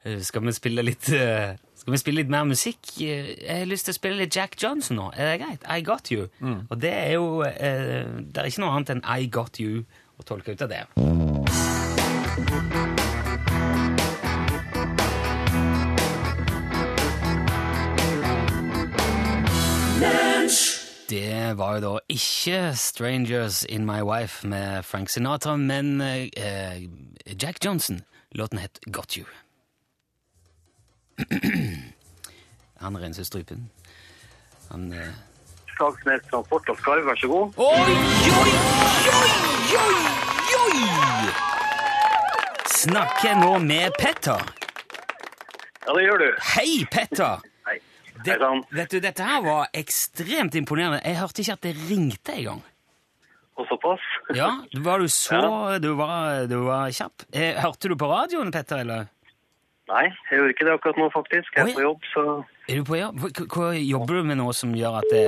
[0.05, 2.91] eh, skal vi spille litt eh, Skal vi spille litt mer musikk?
[3.01, 5.07] Eh, Jeg har lyst til å spille litt Jack Johnson nå.
[5.17, 5.65] Er det greit?
[5.65, 6.27] I Got You.
[6.69, 9.83] Og det er jo eh, Det er ikke noe annet enn I Got You
[10.21, 10.85] å tolke ut av det.
[21.11, 26.85] Det var jo da ikke Strangers In My Wife med Frank Sinatra, men eh,
[27.41, 28.01] Jack Johnson.
[28.31, 29.25] Låten het Got You.
[32.83, 33.69] Han renser strupen.
[34.69, 35.11] Han eh...
[35.75, 37.53] Slagsnes Transport og Skarv, vær så god.
[37.57, 37.93] Oi,
[38.39, 38.51] oi,
[39.17, 39.31] oi,
[39.79, 39.95] oi,
[40.61, 41.31] oi!
[42.81, 44.41] Snakker nå med Petter?
[45.85, 46.27] Ja, det gjør du.
[46.55, 47.45] Hei, Petter!
[47.67, 47.77] Hei.
[48.25, 48.37] Det,
[48.73, 51.01] vet du, dette her var ekstremt imponerende.
[51.05, 52.61] Jeg hørte ikke at det ringte engang.
[53.59, 54.03] Og såpass.
[54.37, 54.51] Ja,
[54.85, 55.41] var du så
[55.83, 57.25] du, var, du var kjapp.
[57.33, 59.09] Eh, hørte du på radioen, Petter, eller?
[59.91, 61.55] Nei, jeg gjør ikke det akkurat nå, faktisk.
[61.57, 61.71] Jeg Oi.
[61.71, 62.21] er på jobb, så
[62.69, 63.19] Er du på jobb?
[63.19, 65.25] Hva, hva jobber du med nå som gjør at det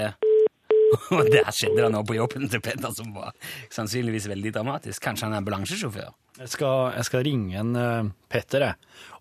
[1.18, 3.34] Og der skjedde det noe på jobben til Petter som var
[3.74, 5.02] sannsynligvis veldig dramatisk.
[5.04, 6.12] Kanskje han er ambulansesjåfør?
[6.40, 8.78] Jeg skal, jeg skal ringe en uh, Petter jeg,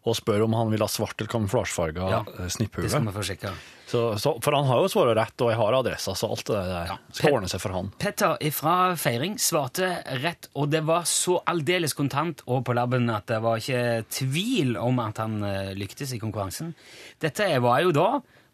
[0.09, 2.88] og spørre om han vil ha svart eller kamuflasjefarga Ja, ja, snipphue.
[4.40, 6.96] for han har jo svaret rett, og jeg har adressa, så alt det der Ja.
[7.12, 7.90] skal ordne seg for han.
[8.01, 9.90] Petter fra Feiring svarte
[10.22, 14.79] rett, og det var så aldeles kontant og på labben at det var ikke tvil
[14.81, 16.72] om at han uh, lyktes i konkurransen.
[17.20, 18.09] Dette var jo da,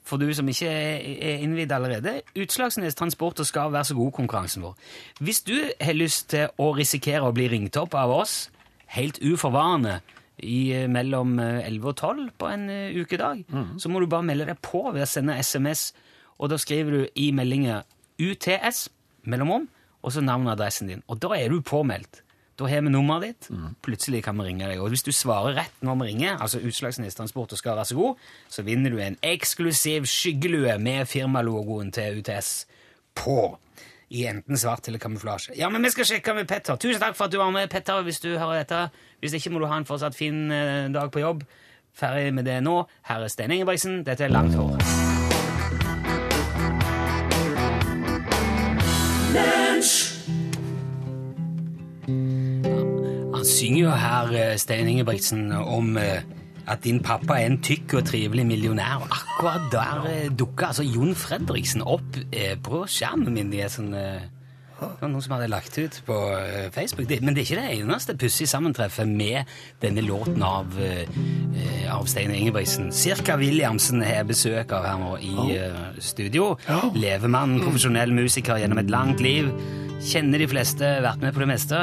[0.09, 4.65] for du som ikke er innvidd allerede, Utslagsnes Transport og skal være så god konkurransen
[4.65, 4.77] vår.
[5.21, 8.47] Hvis du har lyst til å risikere å bli ringt opp av oss,
[8.97, 9.99] helt uforvarende,
[10.39, 13.73] i eh, mellom eh, 11 og 12 på en ukedag, mm.
[13.83, 15.91] så må du bare melde deg på ved å sende SMS,
[16.39, 17.81] og da skriver du i meldinga
[18.23, 18.87] UTS,
[19.29, 19.67] mellomom,
[19.99, 21.03] og så navnet og adressen din.
[21.11, 22.23] Og da er du påmeldt.
[22.59, 23.49] Da har vi nummeret ditt.
[23.87, 24.81] Plutselig kan vi ringe deg.
[24.83, 27.99] Og hvis du svarer rett når vi ringer, altså Utslagsnes Transport og skal være så
[27.99, 32.67] god, så vinner du en eksklusiv skyggelue med firmalogoen til UTS
[33.15, 33.59] på.
[34.11, 35.53] I enten svart eller kamuflasje.
[35.59, 36.79] Ja, men vi skal sjekke med Petter.
[36.81, 38.87] Tusen takk for at du var med, Petter, hvis du hører dette.
[39.21, 41.45] Hvis ikke må du ha en fortsatt fin eh, dag på jobb.
[41.99, 42.81] Ferdig med det nå.
[43.11, 44.01] Her er Stein Ingebrigtsen.
[44.09, 45.08] Dette er Langt hår.
[53.59, 56.23] Synger jo her, eh, Stein Ingebrigtsen, om eh,
[56.69, 59.03] at din pappa er en tykk og trivelig millionær.
[59.03, 62.19] Og akkurat der eh, dukka altså Jon Fredriksen opp
[62.65, 63.51] på skjermen min.
[63.51, 63.95] Det sånn,
[64.79, 66.19] var noen som hadde lagt ut på
[66.75, 67.09] Facebook.
[67.09, 69.49] Men det er ikke det eneste pussige sammentreffet med
[69.83, 70.77] denne låten av,
[71.91, 72.93] av Stein Ingebrigtsen.
[72.95, 75.59] Cirka Williamsen har besøk av her nå i
[76.05, 76.53] studio.
[76.95, 79.51] Levemann, profesjonell musiker gjennom et langt liv.
[79.99, 81.83] Kjenner de fleste, vært med på det meste.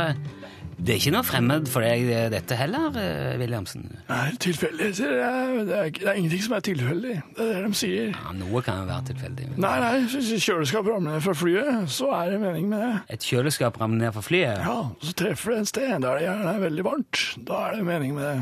[0.76, 3.86] Det er ikke noe fremmed for deg, eh, dette heller, eh, Williamsen?
[4.12, 5.68] Er tilfeldig, sier jeg.
[5.70, 7.16] Det er, det er ingenting som er tilfeldig.
[7.38, 8.12] Det er det de sier.
[8.12, 9.48] Ja, noe kan jo være tilfeldig.
[9.56, 12.92] Nei, nei, hvis et kjøleskap ramler ned fra flyet, så er det mening med det.
[13.16, 14.60] Et kjøleskap ramler ned fra flyet?
[14.68, 17.24] Ja, så treffer det et sted der det gjerne er veldig varmt.
[17.48, 18.38] Da er det mening med det.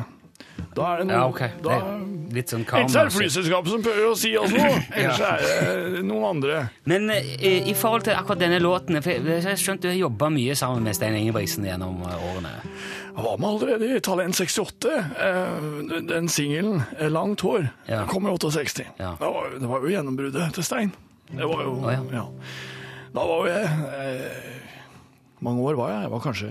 [0.74, 1.50] Da er det noe Ja, okay.
[1.62, 1.76] Da,
[2.34, 4.72] litt sånn Ellers er det flyselskapet som prøver å si oss noe.
[4.98, 5.44] Ellers er
[5.98, 6.64] det noen andre.
[6.90, 10.32] Men eh, i forhold til akkurat denne låten for Jeg har skjønt du har jobba
[10.34, 12.56] mye sammen med Stein Ingebrigtsen gjennom eh, årene.
[13.14, 14.94] Jeg var med allerede i Talent 68.
[14.98, 18.06] eh, Den singelen, eh, 'Langt hår', Ja.
[18.10, 18.88] kom i 68.
[18.98, 19.14] Ja.
[19.20, 20.94] Det, var, det var jo gjennombruddet til Stein.
[21.30, 22.02] Det var jo, oh, ja.
[22.14, 22.26] ja.
[23.14, 24.64] Da var jo jeg eh,
[25.44, 26.02] mange år var jeg?
[26.06, 26.50] Jeg var kanskje?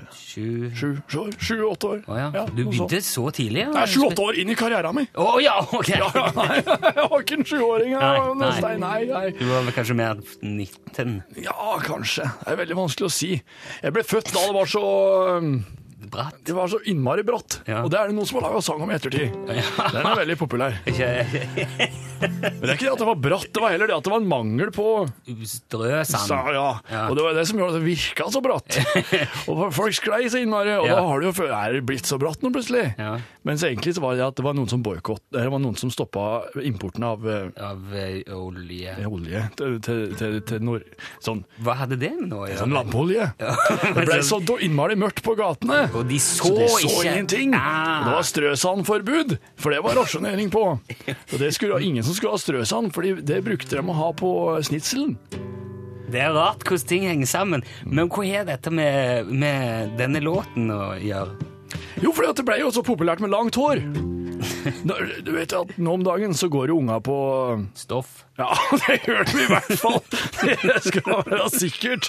[1.42, 2.02] Sju-åtte år.
[2.06, 2.28] Å ja.
[2.36, 3.64] Ja, Du begynte så tidlig?
[3.64, 5.08] Jeg Nei, sju-åtte år inn i karrieren min.
[5.18, 5.90] Å ja, ok!
[5.92, 7.94] Ja, ja, nei, jeg var ikke en sjuåring.
[7.98, 8.72] Nei, nei.
[8.82, 9.24] Nei, nei.
[9.38, 11.14] Du var vel kanskje mer 19?
[11.44, 12.28] Ja, kanskje.
[12.42, 13.32] Det er veldig vanskelig å si.
[13.82, 14.84] Jeg ble født da det var så
[15.38, 15.54] um,
[16.12, 16.36] Bratt?
[16.44, 17.60] Det var så innmari brått.
[17.66, 17.82] Ja.
[17.86, 19.32] Og det er det noen som har laga sang om i ettertid.
[19.48, 20.76] Den er veldig populær.
[22.22, 24.12] Men det er ikke det at det var bratt, det var heller det at det
[24.12, 24.84] var en mangel på
[25.48, 26.28] strø sand?
[26.28, 26.66] sa, ja.
[26.92, 27.04] Ja.
[27.10, 28.78] Og det var det som gjorde at det virka så bratt.
[29.50, 31.00] og folk sklei så innmari, og Ja.
[31.00, 32.84] da har det jo er det blitt så bratt nå plutselig.
[33.00, 33.16] Ja.
[33.42, 35.90] Mens egentlig så var det at det var noen som boikott, det var noen som
[35.90, 40.86] stoppa importen av eh, Av eh, olje olje til, til, til, til nord...
[41.22, 42.76] Sånn, Hva hadde det med nå å sånn gjøre?
[42.78, 43.28] lampeolje.
[43.96, 45.84] Det ble så innmari mørkt på gatene.
[46.02, 47.54] Og de så, Så de så ikke ingenting.
[47.54, 48.02] Ah.
[48.02, 50.64] Det var strøsandforbud, for det var rasjonering på.
[50.74, 54.32] Og det skulle ingen som skulle ha strøsand, for det brukte de å ha på
[54.66, 55.14] snitselen.
[56.12, 57.62] Det er rart hvordan ting henger sammen.
[57.86, 61.51] Men hva har dette med, med denne låten å gjøre?
[62.02, 63.82] Jo, for det ble jo så populært med langt hår.
[65.22, 67.16] Du vet at nå om dagen så går jo unga på
[67.78, 68.24] Stoff?
[68.38, 68.48] Ja,
[68.86, 70.00] det gjør de i hvert fall.
[70.62, 72.08] Det skal være sikkert.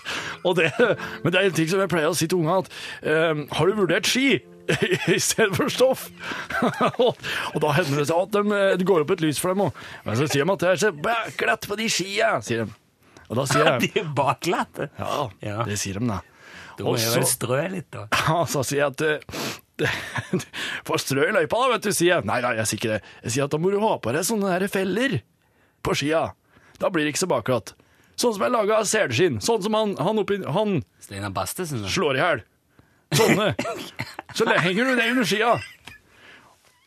[0.57, 0.71] Det,
[1.23, 2.73] men det er en ting som jeg pleier å si til unga, at
[3.33, 4.41] um, har du vurdert ski?
[5.11, 6.05] I stedet for stoff.
[7.03, 7.17] og,
[7.59, 9.81] da hender det seg at de, eh, det går opp et lys for dem òg.
[10.05, 12.77] Men så sier de at det er så baklett på de skia, sier de.
[13.27, 14.87] Og da sier De jeg bakglatte?
[14.99, 15.57] Ja, Ja.
[15.67, 16.21] det sier de, da.
[16.77, 18.07] Da må jeg vel strø litt, da.
[18.27, 19.43] Ja, så sier jeg at eh,
[20.87, 22.27] For strø i løypa, da, vet du, sier jeg.
[22.29, 23.01] Nei, nei, jeg sier ikke det.
[23.25, 25.19] Jeg sier at da må du ha på deg sånne der feller
[25.83, 26.25] på skia.
[26.81, 27.73] Da blir det ikke så bakglatt.
[28.19, 29.39] Sånn som er laga av selskinn.
[29.41, 31.81] Sånn som han, han oppi Han Steinar Bastesen?
[31.89, 32.43] slår i hæl.
[33.17, 33.51] Sånne.
[34.37, 35.51] Så henger du det under skia.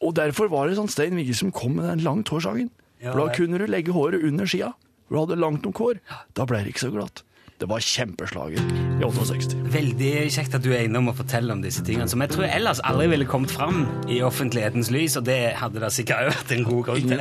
[0.02, 2.70] Og derfor var det sånn Stein Vigge som kom med den langt hår-sangen.
[3.02, 4.72] Ja, da kunne du legge håret under skia.
[5.10, 6.00] Du hadde langt nok hår.
[6.34, 7.22] Da ble det ikke så glatt.
[7.56, 8.60] Det var kjempeslager
[9.00, 9.56] i 68.
[9.72, 12.82] Veldig kjekt at du er innom og forteller om disse tingene, som jeg tror ellers
[12.84, 16.82] aldri ville kommet fram i offentlighetens lys, og det hadde da sikkert vært en god
[16.90, 17.20] grunn til.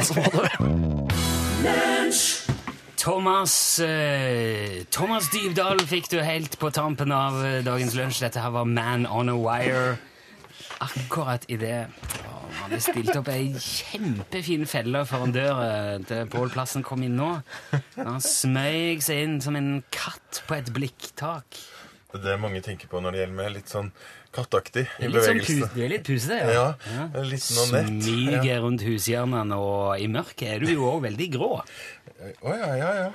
[3.06, 8.24] Thomas, eh, Thomas Dybdahl fikk du helt på tampen av eh, dagens lunsj.
[8.26, 9.98] Dette her var Man on a Wire.
[10.84, 12.35] Akkurat i det Han
[12.66, 15.70] hadde stilt opp ei kjempefin felle foran døra
[16.10, 17.32] til Pål Plassen kom inn nå.
[17.98, 21.62] Han smøg seg inn som en katt på et blikktak.
[22.16, 23.90] Det er det mange tenker på når det gjelder med litt sånn
[24.36, 25.68] kattaktig i Litt sånn bevegelse.
[25.76, 27.04] du er litt pusete, Ja, ja.
[27.24, 27.92] litt nanett.
[28.04, 31.50] Smyger rundt hushjørnene, og i mørket er du jo òg veldig grå.
[31.60, 33.10] Å ja, ja, ja.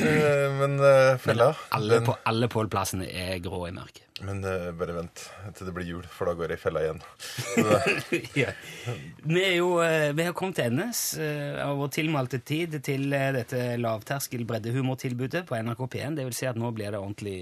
[0.00, 4.07] Eh, Men eh, fella Alle, den- på, alle Pål Plassen er grå i mørket.
[4.26, 5.22] Men uh, bare vent
[5.54, 7.02] til det blir jul, for da går jeg i fella igjen.
[8.38, 8.52] Ja.
[9.22, 13.08] Vi, er jo, uh, vi har kommet til endes uh, av vår tilmålte tid til
[13.12, 16.18] dette lavterskel breddehumortilbudet på NRK P1.
[16.18, 17.40] Det vil si at nå blir det ordentlig,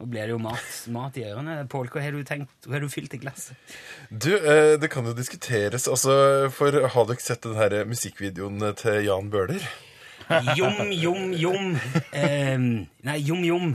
[0.00, 1.58] Nå blir det jo mat, mat i ørene.
[1.70, 2.54] Pål, hva har du tenkt?
[2.64, 3.74] Hva har du fylt i glasset?
[4.08, 4.30] Du,
[4.80, 9.68] det kan jo diskuteres, altså, for har dere sett den her musikkvideoen til Jan Bøhler?
[10.56, 11.76] Jom, jom, jom.
[12.24, 13.74] Ehm, nei, jom, jom.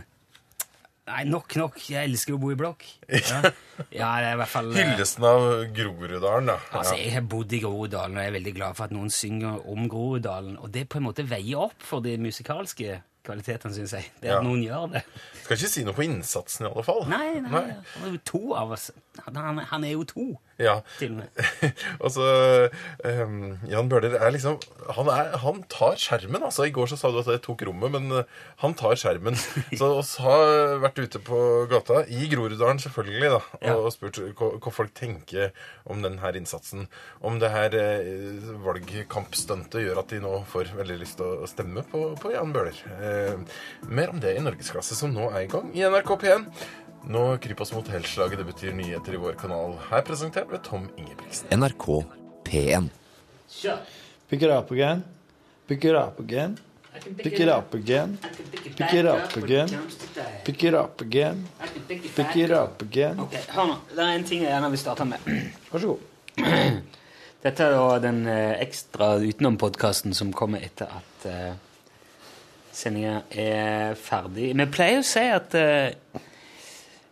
[1.07, 1.77] Nei, nok, nok.
[1.87, 2.83] Jeg elsker å bo i blokk.
[3.07, 3.39] Ja,
[3.99, 6.57] ja det er i hvert fall eh, Hyllesten av Groruddalen, da.
[6.75, 9.61] Altså, Jeg har bodd i Groruddalen, og jeg er veldig glad for at noen synger
[9.71, 10.57] om Groruddalen.
[10.59, 14.07] Og det på en måte veier opp for de musikalske kvalitetene, syns jeg.
[14.21, 14.41] Det at Ja.
[14.45, 15.03] noen gjør det.
[15.43, 17.05] Skal ikke si noe på innsatsen, i alle fall.
[17.11, 17.63] Nei, nei,
[17.93, 18.89] han er jo to av oss.
[19.25, 20.25] Han, han er jo to,
[20.61, 20.79] Ja.
[20.99, 21.29] til og med.
[22.03, 22.25] Og så
[23.05, 24.57] um, Jan Bøhler er liksom
[24.97, 26.65] Han, er, han tar skjermen, altså.
[26.67, 28.23] I går så sa du at jeg tok rommet, men eh,
[28.63, 29.35] han tar skjermen.
[29.79, 31.39] Så oss har vært ute på
[31.71, 33.75] gata, i Groruddalen selvfølgelig, da, og, Ja.
[33.77, 35.51] og spurt hva, hva folk tenker
[35.85, 36.87] om den her innsatsen.
[37.21, 41.83] Om det her eh, valgkampstuntet gjør at de nå får veldig lyst til å stemme
[41.91, 42.77] på, på Jan Bøhler.
[42.97, 43.16] Eh,
[43.87, 46.47] mer om det i Norgesklasse, som nå er i gang i NRK P1.
[47.07, 48.41] Nå kryper oss mot helslaget.
[48.41, 49.77] Det betyr nyheter i vår kanal.
[49.89, 51.47] Her presentert ved Tom Ingebrigtsen.
[51.55, 51.85] NRK
[52.47, 52.89] P1.
[54.29, 55.03] Pick it up again.
[55.67, 56.57] Pick it up again.
[57.17, 58.17] Pick it up again.
[58.75, 59.69] Pick it up again.
[60.43, 61.47] Pick it up again.
[62.15, 63.19] Pick it up again.
[63.19, 63.75] Ok, Hør nå.
[63.93, 65.27] Det er en ting jeg gjerne vil starte med.
[65.71, 65.99] Vær så god.
[67.45, 71.53] Dette er da den eh, ekstra utenom-podkasten som kommer etter at uh,
[72.77, 74.51] sendinga er ferdig.
[74.57, 76.19] Vi pleier å si at uh,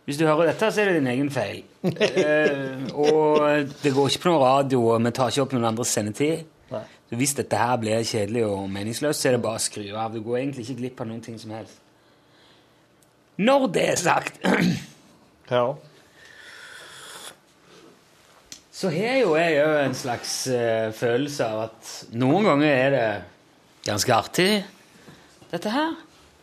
[0.06, 1.64] hvis du hører dette, så er det din egen feil.
[1.82, 5.94] Uh, og det går ikke på noen radio, og vi tar ikke opp noen andres
[5.96, 6.46] sendetid.
[6.70, 6.84] Nei.
[7.06, 10.14] Så hvis dette her blir kjedelig og meningsløst, så er det bare å skru av.
[10.14, 11.82] Du går egentlig ikke glipp av noen ting som helst.
[13.36, 14.38] Når det er sagt
[15.50, 15.66] Ja.
[18.76, 23.06] Så har jo jeg òg en slags uh, følelse av at noen ganger er det
[23.86, 24.50] ganske artig,
[25.52, 25.96] dette her.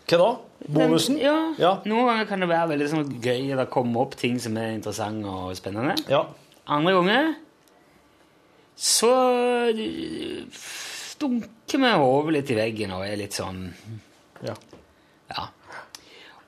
[0.10, 0.30] Hva da?
[0.74, 1.18] Bonusen?
[1.20, 1.74] Den, ja.
[1.88, 5.32] Noen ganger kan det være veldig sånn gøy, å komme opp ting som er interessante
[5.32, 5.96] og spennende.
[6.12, 6.26] Ja.
[6.72, 7.34] Andre ganger
[8.80, 9.10] så
[11.22, 13.68] dunker vi hodet litt i veggen og er litt sånn
[14.44, 14.56] Ja.
[15.30, 15.46] Ja.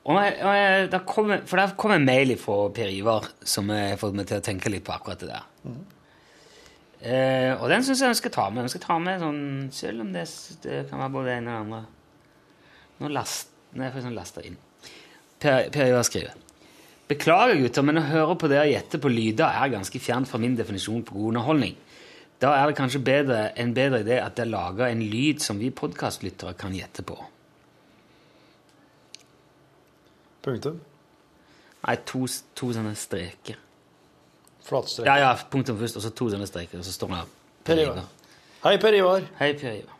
[0.06, 3.70] Og jeg, og jeg, der kom, for der kom en mail fra Per Ivar som
[3.72, 5.46] har fått meg til å tenke litt på akkurat det der.
[7.00, 8.66] Eh, og den syns jeg vi skal ta med.
[8.68, 9.40] Vi skal ta med sånn,
[9.74, 10.26] Selv om det,
[10.62, 11.95] det kan være både det ene og det andre.
[13.00, 14.56] Nå last, nei, er faktisk lasta inn.
[15.42, 16.42] Per, per Ivar skriver
[17.06, 20.56] Beklager, gutter, men å høre på dere gjette på lyder er ganske fjernt fra min
[20.58, 21.76] definisjon på god underholdning.
[22.42, 25.70] Da er det kanskje bedre, en bedre idé at dere lager en lyd som vi
[25.70, 27.14] podkastlyttere kan gjette på.
[30.42, 30.80] Punktum.
[31.86, 32.24] Nei, to,
[32.58, 33.62] to sånne streker.
[34.66, 35.06] Flatstreker.
[35.06, 37.22] Ja, ja, punktum først, og så to sånne streker, og så står det
[37.66, 38.02] Per Ivar.
[38.66, 39.30] Hei, Per Ivar.
[39.38, 39.95] Hei, Per Ivar.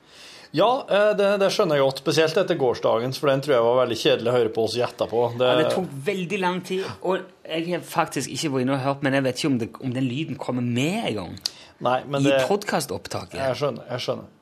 [0.56, 2.00] Ja, eh, det, det skjønner jeg godt.
[2.04, 5.08] Spesielt etter gårsdagens, for den tror jeg var veldig kjedelig å høre på oss gjette
[5.10, 5.24] på.
[5.36, 8.86] Det, Ja, det tok veldig lang tid, og jeg har faktisk ikke vært inne og
[8.86, 11.36] hørt, men jeg vet ikke om, det, om den lyden kommer med engang.
[11.84, 13.36] Nei, men I det, podkastopptaket.
[13.36, 13.84] jeg skjønner.
[13.92, 14.32] Jeg skjønner.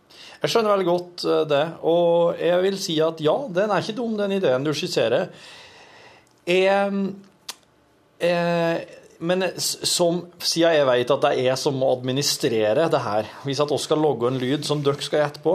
[0.44, 1.62] Jeg skjønner veldig godt eh, det.
[1.90, 5.30] Og jeg vil si at ja, den er ikke dum, den ideen du skisserer.
[6.44, 6.98] Jeg,
[8.20, 8.82] jeg,
[9.24, 13.62] men som, siden jeg vet at det er jeg som må administrere det her Hvis
[13.64, 15.54] at oss skal logge en lyd som dere skal gjette på,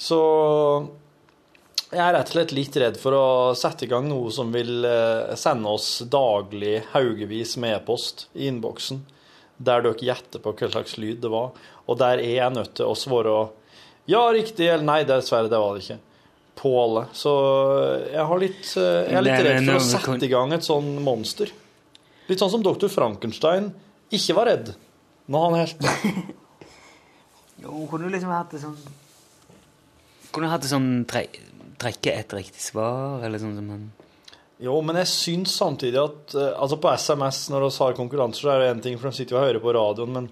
[0.00, 0.20] så
[1.90, 3.24] jeg er rett og slett litt redd for å
[3.58, 9.02] sette i gang noe som vil eh, sende oss daglig haugevis med e-post i innboksen,
[9.58, 11.50] der dere gjetter på hva slags lyd det var,
[11.84, 13.34] og der er jeg nødt til å svare
[14.08, 15.98] ja, riktig, eller nei, dessverre, det var det ikke.
[16.60, 17.04] På alle.
[17.16, 17.34] Så
[18.06, 20.94] jeg, har litt, eh, jeg er litt redd for å sette i gang et sånn
[21.04, 21.52] monster.
[22.30, 23.70] Litt sånn som doktor Frankenstein
[24.14, 24.72] ikke var redd
[25.30, 25.86] når han helt
[27.62, 28.78] Jo, kunne du liksom hatt det sånn
[30.34, 31.24] Kunne hatt det sånn tre,
[31.80, 33.88] trekke et riktig svar, eller sånn som han
[34.60, 38.52] Jo, men jeg syns samtidig at eh, Altså, på SMS, når vi har konkurranser, så
[38.54, 40.30] er det én ting, for de sitter jo og hører på radioen, men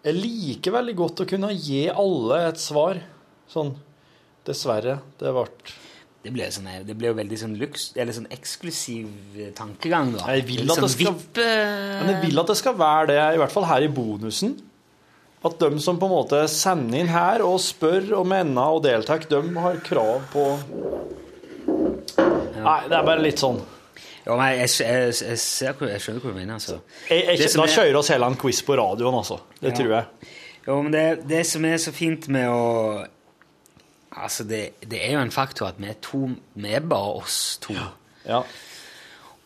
[0.00, 3.02] jeg liker veldig godt å kunne gi alle et svar.
[3.52, 3.74] Sånn
[4.48, 5.42] Dessverre, det ble
[6.24, 10.24] Det ble, sånn, det ble, jo veldig sånn luks, eller sånn eksklusiv eh, tankegang, da.
[10.36, 11.44] Jeg vil at det sånn skal-
[12.08, 14.56] jeg vil at det skal være det, i hvert fall her i bonusen.
[15.44, 19.22] At de som på en måte sender inn her og spør og mener og deltar,
[19.30, 20.44] de har krav på
[22.60, 23.60] Nei, det er bare litt sånn.
[24.26, 26.76] Ja, men jeg, jeg, jeg, ser, jeg skjønner hva du mener, altså.
[27.08, 29.38] Da er- kjører oss heller en quiz på radioen, altså.
[29.62, 29.76] Det Ja.
[29.78, 30.28] tror jeg.
[30.66, 33.06] Jo, men det, det som er så fint med å
[34.10, 36.18] Altså, det, det er jo en faktor at vi er to
[36.58, 37.72] Vi er bare oss to.
[38.26, 38.42] Ja.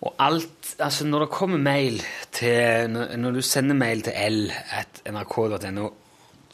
[0.05, 2.03] Og alt Altså, når det kommer mail
[2.35, 5.89] til Når, du sender mail til l at nrk.no,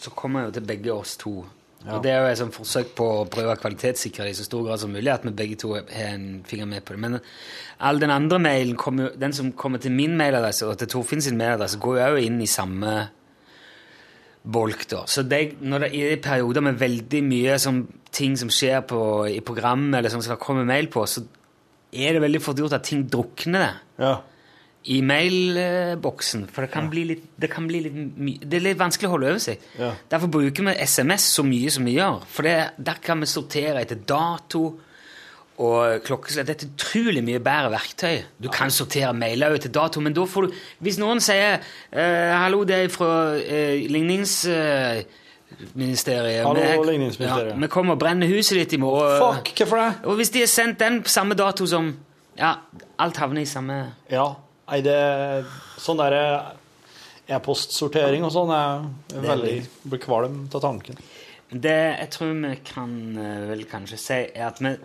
[0.01, 1.40] så kommer jo til begge oss to
[1.80, 1.94] Ja.
[1.96, 4.44] Og det er jo et sånt forsøk på å prøve å kvalitetssikre det i så
[4.44, 7.01] stor grad som mulig, at vi begge to har en finger med på det.
[7.01, 7.14] Men
[7.80, 11.22] all den andre mailen, kom jo- den som kommer til min mailadresse og til Torfinn
[11.24, 13.09] sin mailadresse, går jo også inn i samme
[14.44, 15.07] bolk, da.
[15.07, 19.40] Så det, når det er perioder med veldig mye som, ting som skjer på, i
[19.40, 21.24] programmet, eller som skal komme mail på, så
[21.93, 24.20] er det veldig fort gjort at ting drukner det Ja.
[24.84, 26.47] i mailboksen.
[26.49, 29.28] For det kan, bli litt, det kan bli litt Det er litt vanskelig å holde
[29.34, 29.59] over seg.
[29.78, 29.93] Ja.
[30.09, 32.22] Derfor bruker vi SMS så mye som vi gjør.
[32.26, 34.80] For det, der kan vi sortere etter dato
[35.61, 36.47] og klokkeslett.
[36.49, 38.22] Det er et utrolig mye bedre verktøy.
[38.41, 41.61] Du kan sortere mailer etter dato, men da får du Hvis noen sier
[41.93, 45.20] eh, 'hallo, det er fra eh, ligningsministeriet' Hallo,
[45.59, 47.46] ligningsministeriet.
[47.48, 49.18] Ja, 'Vi kommer og brenner huset ditt i morgen'.
[49.18, 49.94] Fuck, hvorfor det?
[50.05, 51.96] Og hvis de har sendt den på samme dato som
[52.38, 52.55] Ja,
[52.98, 54.34] alt havner i samme Ja.
[54.70, 55.44] Nei, det
[55.78, 56.42] Sånn der
[57.28, 58.86] e-postsortering og sånn er
[59.20, 60.96] veldig Blir kvalm av tanken.
[61.51, 64.76] Det jeg tror vi kan eh, vel kanskje si, er at vi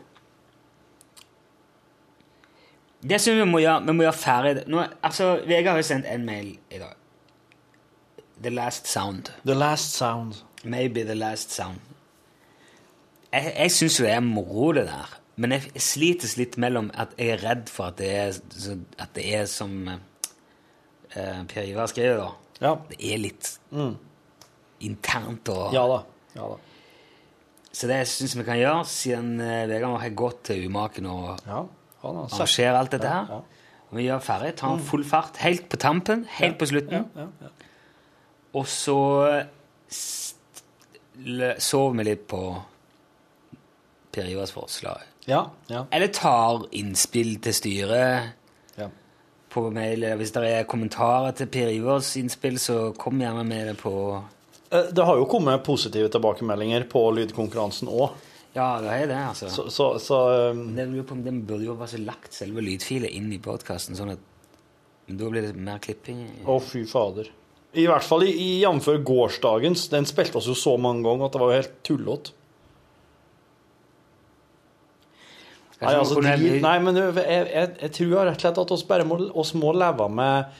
[3.05, 6.09] Det som vi må gjøre, vi må gjøre ferdig Nå, altså, Vegard har jo sendt
[6.09, 6.95] en mail i dag.
[8.41, 9.29] The Last Sound.
[9.45, 10.41] The Last Sound.
[10.65, 11.79] Maybe The Last Sound.
[13.31, 15.15] Jeg, jeg syns jo det er moro, det der.
[15.35, 18.37] Men jeg, slites litt mellom at jeg er redd for at det er,
[19.03, 22.75] at det er som uh, Per Ivar skriver, da.
[22.89, 23.49] Det er litt
[24.85, 25.99] internt og Ja da.
[26.37, 26.61] Ja da.
[27.75, 31.25] Så det syns jeg vi kan gjøre, siden uh, Vegard har gått til umaken og
[31.43, 31.65] ja,
[32.07, 33.35] arrangerer alt dette her.
[33.35, 33.43] ja.
[33.85, 37.05] Og vi gjør ferdig, tar den full fart, helt på tampen, helt på slutten.
[38.55, 38.95] Og så
[41.59, 42.41] sover vi litt på
[44.15, 45.01] Per Ivars forslag.
[45.25, 45.85] Ja, ja.
[45.91, 48.31] Eller tar innspill til styret
[48.77, 48.89] Ja.
[49.49, 50.03] på mail.
[50.03, 53.95] Eller hvis det er kommentarer til Per Ivars innspill, så kom gjerne med det på
[54.71, 58.15] Eh, Det har jo kommet positive tilbakemeldinger på lydkonkurransen òg.
[58.55, 59.49] Ja, det er det, altså.
[59.51, 63.97] Så, så, så um, Den, burde jo være så lagt selve lydfilet inn i podkasten,
[63.99, 64.19] sånn at
[65.05, 66.23] da blir det mer klipping.
[66.47, 67.29] Å, fy fader.
[67.75, 68.89] I hvert fall i, jf.
[69.05, 69.89] gårsdagens.
[69.91, 72.35] Den spilte oss jo så mange ganger at det var jo helt tullete.
[75.81, 79.05] Nei, altså, de, nei, men jeg, jeg, jeg tror rett og slett at oss bare
[79.05, 80.53] må, oss må leve med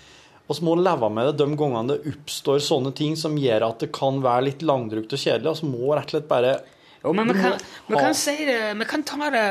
[0.52, 3.90] oss må leve med det de gangene det oppstår sånne ting som gjør at det
[3.96, 5.56] kan være litt langdrukt og kjedelig.
[5.64, 6.52] Vi må rett og slett bare
[7.00, 7.56] Jo, men vi kan,
[7.88, 9.46] vi kan si det Vi kan ta det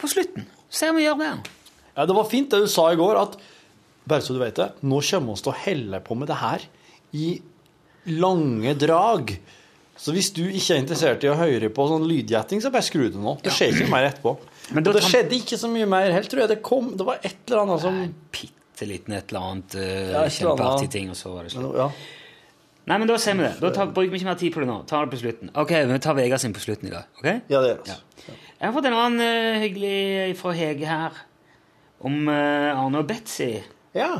[0.00, 0.48] på slutten.
[0.72, 1.34] Se om vi gjør det.
[1.94, 3.36] Ja, Det var fint det du sa i går, at
[4.08, 6.64] bare så du vet det, nå kommer vi til å helle på med det her
[7.14, 7.28] i
[8.18, 9.36] lange drag.
[9.96, 13.06] Så hvis du ikke er interessert i å høre på sånn lydgjetting, så bare skru
[13.06, 13.36] det nå.
[13.44, 14.32] Det skjer ikke mer etterpå.
[14.74, 16.50] Men Og det tar- skjedde ikke så mye mer helt, tror jeg.
[16.56, 18.00] Det kom, det var et eller annet som
[18.34, 21.76] Bitte liten et eller annet uh, Ja, kjempeartig ting, og så var det slutt.
[21.78, 21.86] Ja.
[22.90, 23.52] Nei, men da ser vi det.
[23.62, 24.80] Da tar, bruker vi ikke mer tid på det nå.
[24.90, 25.52] Tar det på slutten.
[25.62, 27.06] Ok, vi tar Vegard sin på slutten i dag.
[27.20, 27.28] ok?
[27.48, 27.94] Ja, det gjør vi.
[28.26, 31.22] Jeg har fått en annen uh, hyggelig fra Hege her,
[32.04, 33.52] om uh, Arne og Betzy.
[33.94, 34.10] Ja.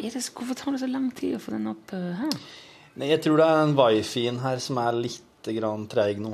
[0.00, 2.34] Er det, hvorfor tar det så lang tid å få den opp uh, her?
[2.98, 6.32] Nei, jeg tror det er en wifi-en her som er litt grann treig nå.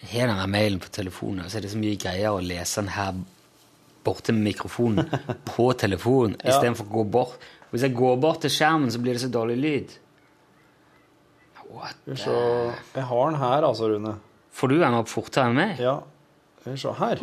[0.00, 2.92] Jeg har denne mailen på telefonen, så er det så mye greier å lese den
[2.94, 3.18] her
[4.06, 5.10] borte med mikrofonen
[5.50, 6.54] på telefonen, Ja.
[6.54, 7.48] istedenfor å gå bort.
[7.70, 9.92] Hvis jeg går bort til skjermen, så blir det så dårlig lyd.
[11.70, 11.98] What?
[12.18, 12.32] se
[12.96, 14.16] Jeg har den her, altså, Rune.
[14.50, 15.78] Får du den opp fortere enn meg?
[15.78, 16.00] Ja.
[16.60, 17.22] Skal vi se her.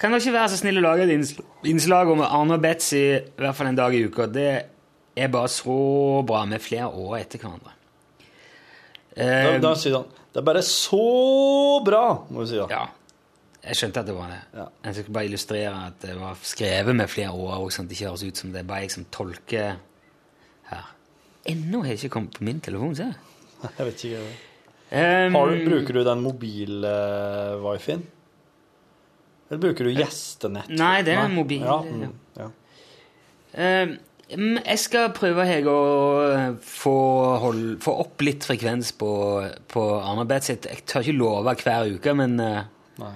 [0.00, 1.12] Kan dere ikke være så snill å lage et
[1.68, 4.24] innslag om Arne og Betzy i hvert fall en dag i uka?
[4.32, 4.46] Det
[5.20, 5.74] er bare så
[6.24, 7.74] bra med flere år etter hverandre.
[9.10, 12.68] Da, Eh, da sier han Det er bare så bra, må vi si da.
[12.70, 12.84] Ja.
[13.60, 14.38] Jeg skjønte at det var det.
[14.86, 17.98] Jeg skulle bare illustrere at det var skrevet med flere år, og sånn at det
[17.98, 19.74] ikke høres ut som det er bare jeg som tolker
[20.70, 20.86] her.
[21.50, 23.12] Ennå har jeg ikke kommet på min telefon, ser
[23.78, 24.22] Jeg vet ikke.
[24.90, 28.06] Um, Har du, bruker du den mobil-wifien?
[29.50, 30.70] Eller bruker du gjestenett?
[30.70, 31.64] Nei, det er en mobil.
[31.66, 32.44] Ja, mm, ja.
[33.50, 33.96] Eh,
[34.36, 36.94] mm, jeg skal prøve Hege, å eh, få,
[37.42, 39.10] hold, få opp litt frekvens på,
[39.74, 40.70] på Arne sitt.
[40.70, 43.10] Jeg jeg tør ikke love hver uke, men, eh,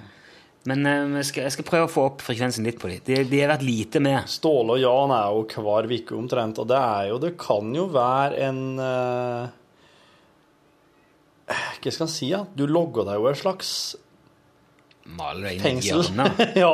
[0.67, 2.99] men eh, jeg, skal, jeg skal prøve å få opp frekvensen litt på dem.
[3.07, 4.27] De, de har vært lite med.
[4.27, 8.49] Ståle og Jan er jo hver uke omtrent, og det jo Det kan jo være
[8.49, 9.45] en eh,
[11.47, 12.43] Hva skal en si, ja?
[12.51, 13.69] Du logger deg jo en slags
[15.05, 16.39] Maler deg inn i hjørnet.
[16.63, 16.71] ja.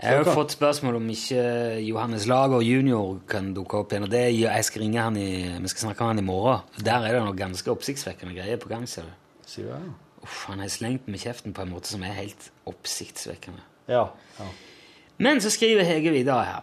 [0.00, 1.42] Jeg har jo fått spørsmål om ikke
[1.86, 3.20] Johannes Lager jr.
[3.30, 4.02] kan dukke opp igjen.
[4.08, 5.28] og det gjør- Jeg skal ringe han i,
[5.62, 6.60] Vi skal snakke med han i morgen.
[6.82, 8.86] Der er det noe ganske oppsiktsvekkende greier på gang.
[8.88, 9.12] ser du.
[9.46, 9.92] Sier du?
[10.24, 13.60] Uff, Han har slengt med kjeften på en måte som er helt oppsiktsvekkende.
[13.88, 14.08] Ja.
[14.40, 14.46] ja.
[15.18, 16.62] Men så skriver Hege videre her.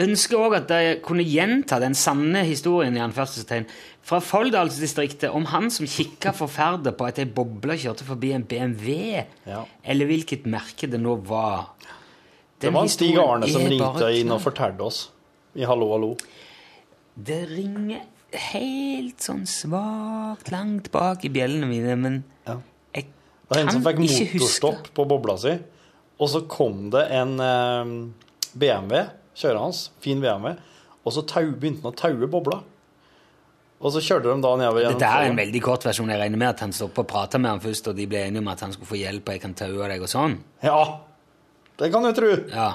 [0.00, 3.66] Ønsker òg at de kunne gjenta den sanne historien i anførselstegn
[4.04, 9.22] fra Folldalsdistriktet om han som kikka forferdet på at ei boble kjørte forbi en BMW,
[9.46, 11.70] eller hvilket merke det nå var.
[12.60, 15.00] Det var Stig Arne som ringte inn og fortalte oss
[15.54, 16.10] i Hallo, hallo.
[17.14, 18.02] Det ringer
[18.50, 23.10] helt sånn svakt langt bak i bjellene mine, men jeg kan ikke huske
[23.44, 25.52] Det var en som fikk huske motorstopp på bobla si,
[26.18, 27.92] og så kom det en eh,
[28.58, 29.04] BMW,
[29.38, 30.54] kjører hans, fin BMW,
[31.04, 32.62] og så tau, begynte han å taue bobla.
[33.84, 36.08] Og så kjørte de da nedover gjennom Dette er en veldig kort versjon.
[36.08, 38.40] Jeg regner med at han stoppa og prata med han først, og de ble enige
[38.40, 40.38] om at han skulle få hjelp, og jeg kan taue deg og sånn.
[40.64, 40.78] Ja,
[41.82, 42.30] det kan du tro.
[42.54, 42.70] Ja.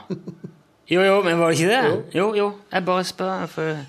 [0.90, 1.98] Jo, jo, men var det ikke det?
[2.18, 2.50] Jo, jo.
[2.74, 3.82] Jeg bare spør, for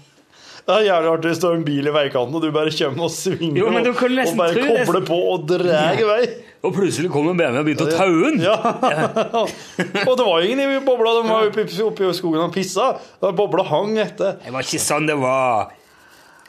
[0.67, 3.07] Det er jævlig artig hvis du har en bil i veikanten, og du bare kommer
[3.07, 6.23] og svinger Jo, men du og, og bare kobler på og drar i vei.
[6.61, 8.43] Og plutselig kom en BMW og begynte å taue den.
[8.45, 8.53] Ja.
[10.11, 12.91] og det var ingen i bobla, de var oppe, i- oppe i skogen og pissa.
[13.23, 14.35] Da Bobla hang etter.
[14.43, 15.71] Det var ikke sånn det var.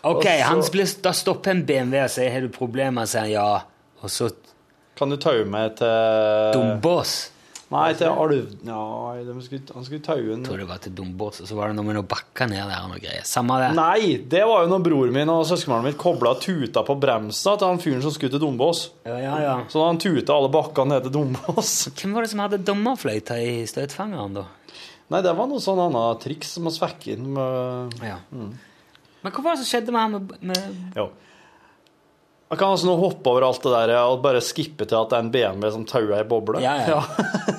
[0.03, 3.62] Ok, så- da stopper en BMW og sier 'har du problemer', sier han ja.
[4.03, 4.32] Og så
[4.97, 7.30] Kan du taue meg til Dombås.
[7.72, 8.49] Nei, til Alv...
[8.67, 11.55] Nei, de skulle, han skulle taue en Jeg tror det var til Dombås, og så
[11.55, 13.24] var det noe med noen bakker ned der og noe greier.
[13.28, 13.69] Samme det.
[13.78, 17.72] Nei, det var jo når bror min og søskenbarnet mitt kobla tuta på bremsa til
[17.72, 18.84] han fyren som skulle til Dombås.
[19.07, 19.53] Ja, ja, ja.
[19.72, 21.72] Så da han tuta alle bakkene ned til Dombås.
[22.01, 24.45] Hvem var det som hadde dommerfløyta i støtfangeren, da?
[25.11, 28.19] Nei, det var noe sånn annet triks som å svekke inn med Ja.
[28.36, 28.51] Mm.
[29.22, 31.11] Men hva var det som skjedde med han med, med Jo.
[32.51, 35.15] Man kan altså nå hoppe over alt det der og bare skippe til at det
[35.15, 36.59] er en BMW som tauer ei boble.
[36.59, 36.97] Ja, ja.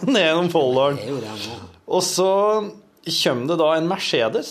[0.05, 0.99] Ned gjennom folderen.
[1.01, 1.55] Er.
[1.89, 2.29] Og så
[3.09, 4.51] kommer det da en Mercedes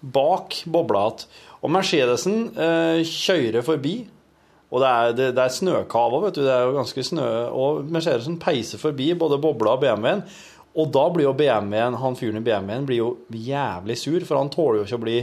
[0.00, 1.26] bak bobla igjen.
[1.60, 3.96] Og Mercedesen eh, kjører forbi.
[4.70, 6.44] Og det er, det, det er snøkava, vet du.
[6.46, 7.26] Det er jo ganske snø.
[7.50, 10.22] Og Mercedesen peiser forbi både bobla og BMW-en.
[10.78, 14.54] Og da blir jo BMW-en, han fyren i BMW-en blir jo jævlig sur, for han
[14.54, 15.18] tåler jo ikke å bli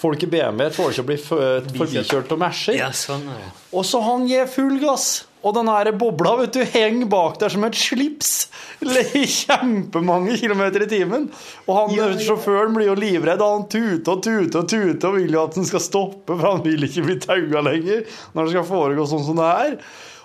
[0.00, 2.78] Folk i BMW tåler ikke å bli forbikjørt av Mercer.
[2.78, 3.50] Ja, sånn er det.
[3.76, 5.26] Og så han gir full gass.
[5.40, 8.50] Og den her bobla vet du, henger bak der som et slips.
[9.20, 11.28] I kjempemange kilometer i timen.
[11.66, 13.40] Og han, sjåføren blir jo livredd.
[13.44, 16.44] og Han tuter og tuter og tuter og vil jo at den skal stoppe, for
[16.44, 18.04] han vil ikke bli taua lenger
[18.36, 19.78] når det skal foregå sånn som det er.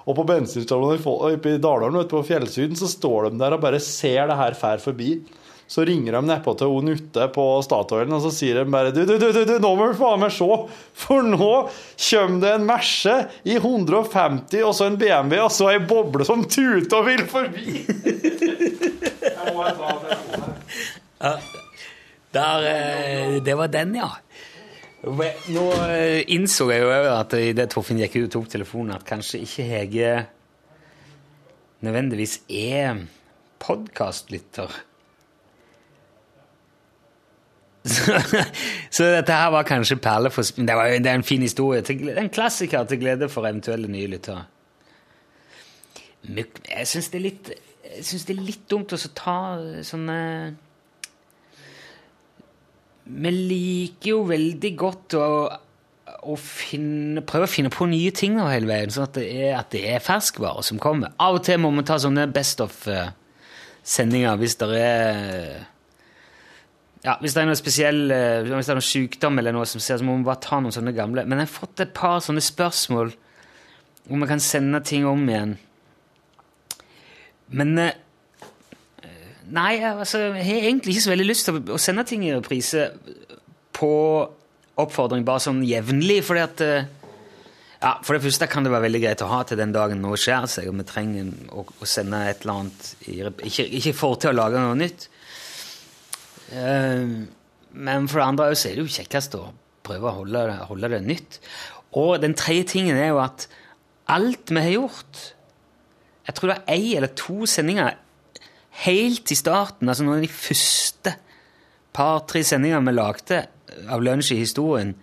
[0.05, 4.37] Og på bensinstasjonen i Dalarna, på fjellsiden, så står de der og bare ser det
[4.37, 5.15] her fær forbi.
[5.67, 9.01] Så ringer de nedpå til hun Nutte på Statoilen, og så sier de bare du,
[9.07, 10.45] du, du, du, du, nå må du faen meg se,
[10.93, 11.49] for nå
[12.09, 16.45] kommer det en Merce i 150, og så en BMW, og så ei boble som
[16.45, 17.81] tuter og vil forbi.
[21.25, 21.31] Ja,
[22.35, 24.09] der, eh, det var den, ja.
[25.05, 29.41] Nå eh, innså jeg jo at idet Torfinn gikk ut og tok telefonen, at kanskje
[29.45, 30.11] ikke Hege
[31.85, 33.05] nødvendigvis er
[33.61, 34.73] podkastlytter.
[37.85, 38.17] Så,
[38.95, 41.81] så dette her var kanskje perle for Det, det er en fin historie.
[41.85, 44.45] Glede- en klassiker til glede for eventuelle nye lyttere.
[46.25, 47.53] Jeg syns det er litt
[47.85, 49.35] jeg synes det er litt dumt å ta
[49.85, 50.17] sånne
[53.05, 55.27] Vi liker jo veldig godt å,
[56.25, 59.93] å finne, prøve å finne på nye ting nå hele veien, sånn at det er,
[59.93, 61.13] er ferskvarer som kommer.
[61.21, 65.69] Av og til må vi ta sånne best of-sendinger hvis det er
[67.05, 69.83] ja, Hvis det er noe spesiell eh, Hvis det er noe sykdom eller noe som
[69.83, 71.23] ser, så må vi bare ta noen sånne gamle.
[71.29, 73.13] Men jeg har fått et par sånne spørsmål
[74.09, 75.55] om vi kan sende ting om igjen.
[77.55, 77.93] Men eh,
[79.45, 82.87] Nei, altså, jeg har egentlig ikke så veldig lyst til å- sende ting i reprise
[83.77, 83.89] på
[84.81, 86.87] oppfordring bare sånn jevnlig, fordi at eh,
[87.83, 90.17] ja, For det første kan det være veldig greit å ha til den dagen noe
[90.17, 92.87] skjer seg, og vi trenger å, sende et eller annet
[93.45, 95.05] Ikke, ikke for til å lage noe nytt.
[96.53, 97.05] Eh,
[97.75, 99.45] men for det andre så er det jo kjekkest å
[99.85, 101.39] prøve å holde holde det nytt.
[101.95, 103.47] Og den tredje tingen er jo at
[104.11, 105.21] alt vi har gjort
[106.25, 107.97] Jeg tror det er ei eller to sendinger
[108.81, 111.11] helt i starten, altså noen av de første
[111.95, 113.37] par-tre sendingene vi lagde
[113.93, 114.95] av Lunsj i historien,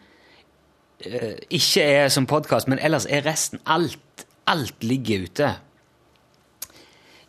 [0.99, 4.26] eh, ikke er som podkast, men ellers er resten alt.
[4.51, 5.53] Alt ligger ute.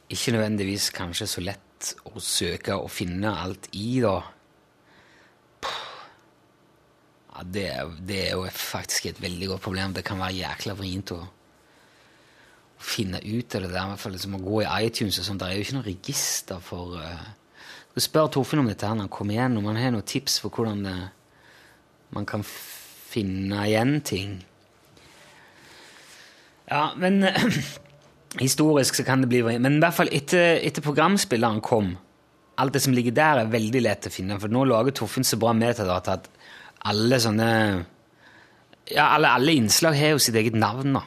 [0.10, 1.63] Ikke nødvendigvis kanskje så lett
[2.10, 4.18] å søke og finne alt i, da.
[7.34, 7.68] Ja, det,
[8.06, 9.96] det er jo faktisk et veldig godt problem.
[9.96, 11.24] Det kan være jækla vrient å
[12.84, 13.80] finne ut av det der.
[13.80, 15.40] I hvert fall liksom å gå i iTunes og sånn.
[15.42, 17.28] Det er jo ikke noe register for uh,
[17.96, 20.40] Jeg spør Torfinn om dette her når han kommer igjen, om han har noen tips
[20.44, 20.98] for hvordan det,
[22.14, 24.38] man kan finne igjen ting.
[26.70, 27.24] Ja, men
[28.40, 29.44] historisk så kan det bli.
[29.44, 31.94] Men i hvert fall etter, etter programspilleren kom,
[32.62, 34.40] alt det som ligger der, er veldig lett å finne.
[34.42, 36.26] For nå lager Torfinn så bra metadata at
[36.90, 37.50] alle sånne
[38.92, 41.02] Ja, alle, alle innslag har jo sitt eget navn, da.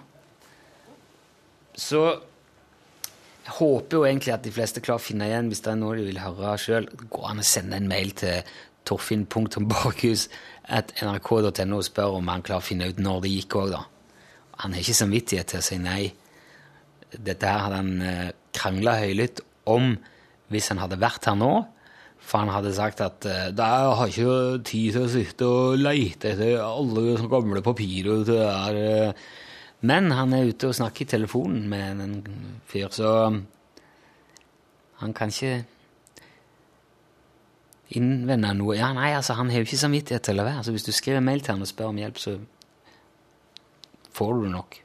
[1.76, 2.00] Så
[3.46, 5.96] jeg håper jo egentlig at de fleste klarer å finne igjen hvis det er noe
[5.98, 6.84] de vil høre sjøl.
[7.12, 8.36] Går an å sende en mail til
[8.88, 13.82] torfinn.borchhus.nrk.no og spør om han klarer å finne ut når det gikk òg, da.
[14.64, 16.04] Han har ikke samvittighet til å si nei.
[17.14, 19.94] Dette her hadde han eh, krangla høylytt om
[20.52, 21.52] hvis han hadde vært her nå.
[22.26, 26.32] For han hadde sagt at eh, «Da har ikke tid til å sitte og leite
[26.34, 28.24] etter alle gamle papirer.
[28.26, 28.80] det der.
[28.82, 29.26] eh».
[29.86, 32.14] Men han er ute og snakker i telefonen med en
[32.66, 33.10] fyr, så
[35.02, 35.66] han kan ikke
[37.94, 38.74] innvende noe.
[38.78, 40.64] Ja, nei, altså, han har jo ikke samvittighet til å være.
[40.64, 42.38] Så hvis du skriver mail til han og spør om hjelp, så
[44.16, 44.80] får du det nok.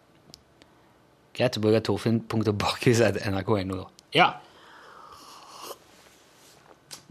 [1.38, 3.88] Greit å bruke torfinn.borchhus.nrk.no, da.
[4.16, 4.28] Ja.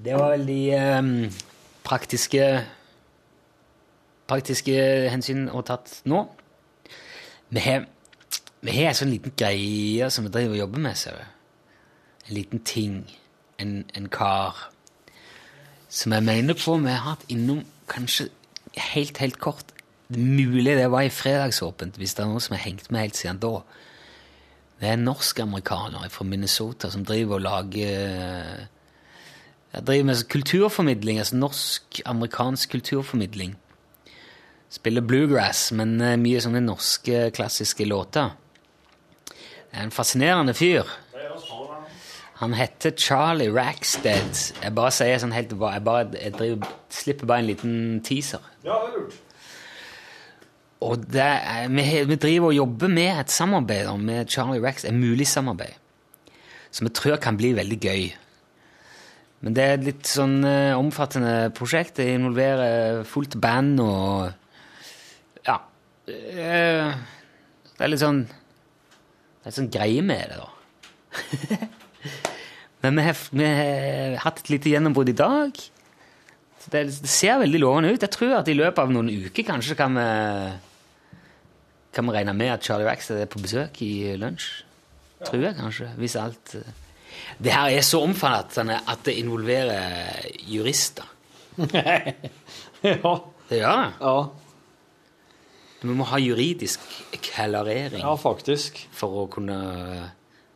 [0.00, 1.14] Det var vel de ehm,
[1.84, 2.44] praktiske
[4.30, 4.76] praktiske
[5.10, 6.22] hensyn å tatt nå.
[7.50, 7.86] Vi har,
[8.62, 11.24] vi har en sånn liten greie som vi driver og jobber med, ser du.
[12.28, 13.00] En liten ting.
[13.60, 14.68] En, en kar.
[15.90, 18.28] Som jeg mener på vi har hatt innom kanskje
[18.92, 19.74] helt, helt kort.
[20.10, 23.18] Det mulig det var i Fredagsåpent, hvis det er noen som har hengt med helt
[23.18, 23.60] siden da.
[24.80, 28.68] Det er en norsk-amerikaner fra Minnesota som driver og lager
[29.72, 33.56] jeg driver med kulturformidling, altså norsk-amerikansk kulturformidling.
[34.70, 38.32] Spiller bluegrass, men eh, mye sånne norske klassiske låter.
[39.30, 40.90] Det er en fascinerende fyr.
[42.40, 44.42] Han heter Charlie Rackstead.
[44.62, 47.74] Jeg bare sier sånn helt Jeg, bare, jeg driver, slipper bare en liten
[48.06, 48.42] teaser.
[48.64, 49.18] Ja, det er lurt.
[50.80, 51.28] Og det
[51.74, 55.76] vi, vi driver og jobber med et samarbeid med Charlie Rex, et mulig samarbeid,
[56.72, 58.06] som vi tror kan bli veldig gøy.
[59.44, 61.96] Men det er et litt sånn eh, omfattende prosjekt.
[61.96, 64.32] Det involverer fullt band og
[65.48, 65.58] Ja.
[66.08, 66.92] eh,
[67.76, 71.68] det er litt sånn Det er sånn greie med det, da.
[72.82, 75.56] Men vi har, vi har hatt et lite gjennombrudd i dag.
[76.60, 78.04] Så det, det ser veldig lovende ut.
[78.04, 80.06] Jeg tror at i løpet av noen uker kanskje kan vi
[81.94, 84.50] kan vi regne med at Charlie Rackstead er på besøk i lunsj.
[85.26, 86.76] Tror jeg kanskje, hvis alt eh.
[87.42, 91.04] Det her er så omfattende at det involverer jurister.
[91.58, 93.14] ja.
[93.50, 93.90] Det gjør det.
[94.00, 94.14] Ja.
[95.82, 96.84] Vi må ha juridisk
[97.24, 98.78] klarering ja, faktisk.
[98.94, 99.56] for å kunne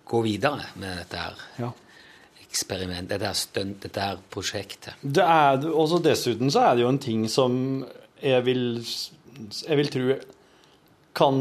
[0.07, 1.71] gå videre med dette her Ja.
[2.45, 4.95] eksperiment, dette her stunt, dette her prosjektet.
[5.03, 7.57] Det er, også dessuten så er det jo en ting som
[8.23, 8.65] jeg vil,
[9.67, 10.19] jeg vil tro
[11.15, 11.37] kan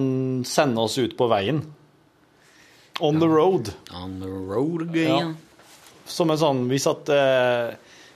[0.45, 1.63] sende oss ut på veien.
[3.01, 3.73] On the road.
[3.93, 5.35] On the road again.
[6.05, 7.73] Som en sånn Hvis at, eh,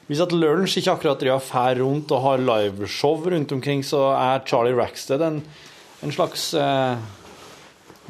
[0.07, 4.45] hvis at Lunsj ikke akkurat driver fær rundt og har liveshow rundt omkring, så er
[4.45, 5.41] Charlie Rackstead en,
[6.03, 6.99] en slags eh,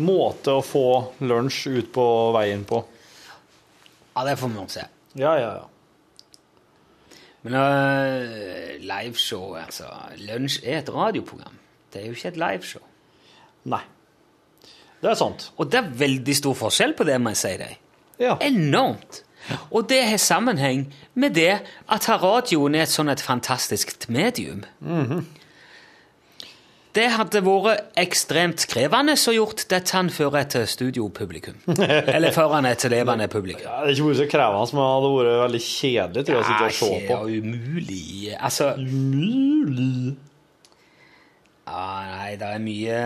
[0.03, 0.87] måte å få
[1.23, 2.83] lunsj ut på veien på.
[4.17, 4.85] Ja, det får vi nok se.
[5.17, 5.65] Ja, ja, ja.
[7.45, 9.87] Men uh, liveshow, altså
[10.19, 11.57] Lunsj er et radioprogram.
[11.93, 12.86] Det er jo ikke et liveshow.
[13.67, 13.83] Nei.
[15.01, 15.51] Det er sant.
[15.61, 17.75] Og det er veldig stor forskjell på det, må jeg si deg.
[18.21, 18.37] Ja.
[18.41, 19.21] Enormt.
[19.71, 21.59] Og det har sammenheng med det
[21.93, 24.65] at radioen er et sånn et fantastisk medium.
[24.79, 25.27] Mhm.
[26.97, 31.59] Det hadde vært ekstremt krevende å gjort dette før et studiopublikum.
[32.15, 33.67] Eller foran et levende publikum.
[33.67, 36.41] Ja, det er ikke vært så krevende, men det hadde vært veldig kjedelig tror jeg,
[36.41, 37.13] å sitte og se på.
[37.13, 38.33] Ja, umulig.
[38.39, 40.15] Altså Umulig.
[41.67, 42.99] Ja, nei, det er mye,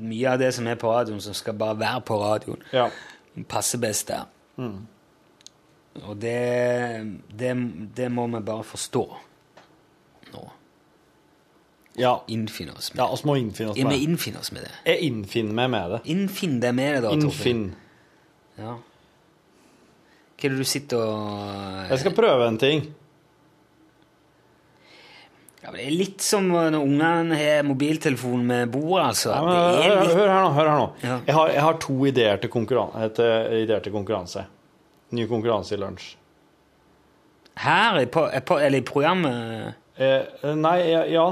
[0.00, 2.62] mye av det som er på radioen, som skal bare være på radioen.
[2.72, 2.88] Ja.
[3.50, 4.24] Passer best der.
[4.56, 4.86] Mm.
[6.08, 6.38] Og det,
[7.38, 7.52] det,
[7.96, 9.04] det må vi bare forstå
[10.32, 10.44] nå.
[12.00, 12.16] Ja.
[12.26, 14.72] Innfinne oss med Ja, vi må innfinne oss Ja, vi med innfinner oss med det.
[14.88, 16.00] Jeg innfinner meg med det.
[16.10, 17.14] Innfinn deg med det, da.
[17.22, 17.64] Torfinn.
[18.58, 18.74] Ja.
[20.34, 22.88] Hva er det du sitter og Jeg skal prøve en ting.
[25.64, 29.30] Ja, men Det er litt som når ungene har mobiltelefon med bordet, altså.
[29.32, 30.16] Ja, men, det hør, litt...
[30.18, 30.50] hør her nå.
[30.58, 30.88] Hør her nå.
[31.02, 31.16] Ja.
[31.26, 34.44] Jeg, har, jeg har to ideer til, konkurran til, ideer til konkurranse.
[35.16, 36.10] Ny konkurranse i lunsj.
[37.64, 41.26] Her, i på, på, eller i programmet Eh, nei, ja, ja.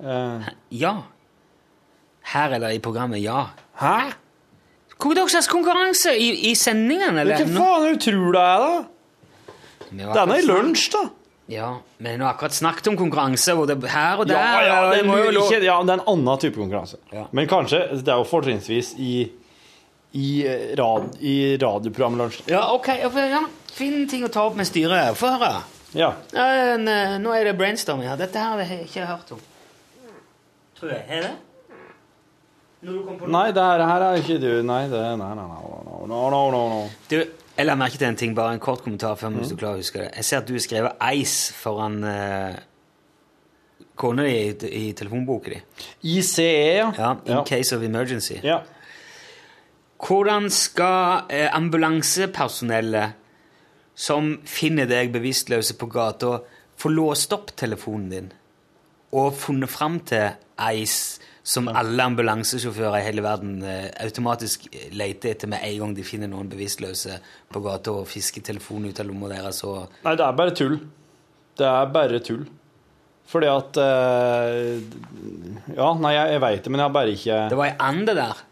[0.00, 0.46] Eh,
[0.80, 0.94] Ja.
[2.32, 3.42] Her eller i programmet Ja.
[3.78, 4.12] hæ?
[4.96, 6.14] Hvor er det slags konkurranse?
[6.16, 7.44] I, i sendingen, eller?
[7.44, 8.70] Hva faen det du det er, da?
[9.92, 11.02] I er snakket- lunsj, da.
[11.48, 14.78] Ja, men vi har akkurat snakket om konkurranse, hvor det her og der Ja, ja,
[14.88, 16.98] og det må jo ikke, ja, det er en annen type konkurranse.
[17.14, 17.26] Ja.
[17.30, 19.12] Men kanskje Det er jo fortrinnsvis i,
[20.12, 22.40] i, eh, rad, i radioprogrammet Lunsj.
[22.50, 22.88] Ja, ok.
[22.98, 23.44] Ja, for- ja.
[23.76, 25.14] Fin ting å ta opp med styret.
[25.14, 25.62] Få høre.
[25.94, 26.14] Ja.
[26.32, 28.16] Ja, eh, nå er det brainstorming her.
[28.16, 29.38] Dette her har jeg ikke hørt om.
[30.80, 31.04] Tror jeg.
[31.08, 31.34] Er det?
[32.82, 35.34] Når du kom på Nei, det her, her er ikke du Nei, det Nei, nei,
[35.34, 35.62] nei.
[36.06, 36.90] No, no, no, no.
[37.08, 37.22] Du,
[37.56, 39.82] jeg la merke til en ting, bare en kort kommentar før hvis du klarer å
[39.84, 40.10] huske det.
[40.16, 42.56] Jeg ser at du har skrevet Ice foran uh,
[43.96, 45.60] kona di i, i telefonboka di.
[46.16, 46.90] ICE, ja.
[46.98, 47.44] Ja, In Ja.
[47.48, 48.40] case of emergency.
[48.44, 48.58] Ja.
[50.06, 53.12] Hvordan skal eh, ambulansepersonellet
[53.96, 56.40] som finner deg bevisstløse på gata,
[56.76, 58.32] få låst opp telefonen din
[59.16, 60.34] og funnet fram til
[60.76, 64.64] Ice, som alle ambulansesjåfører i hele verden eh, automatisk
[64.98, 67.20] leter etter med en gang de finner noen bevisstløse
[67.54, 70.74] på gata og fisker telefonen ut av lomma deres og Nei, det er bare tull.
[71.56, 72.42] Det er bare tull.
[73.30, 74.74] Fordi at eh,
[75.76, 78.18] Ja, nei, jeg, jeg veit det, men jeg har bare ikke Det var ei ande
[78.18, 78.42] der.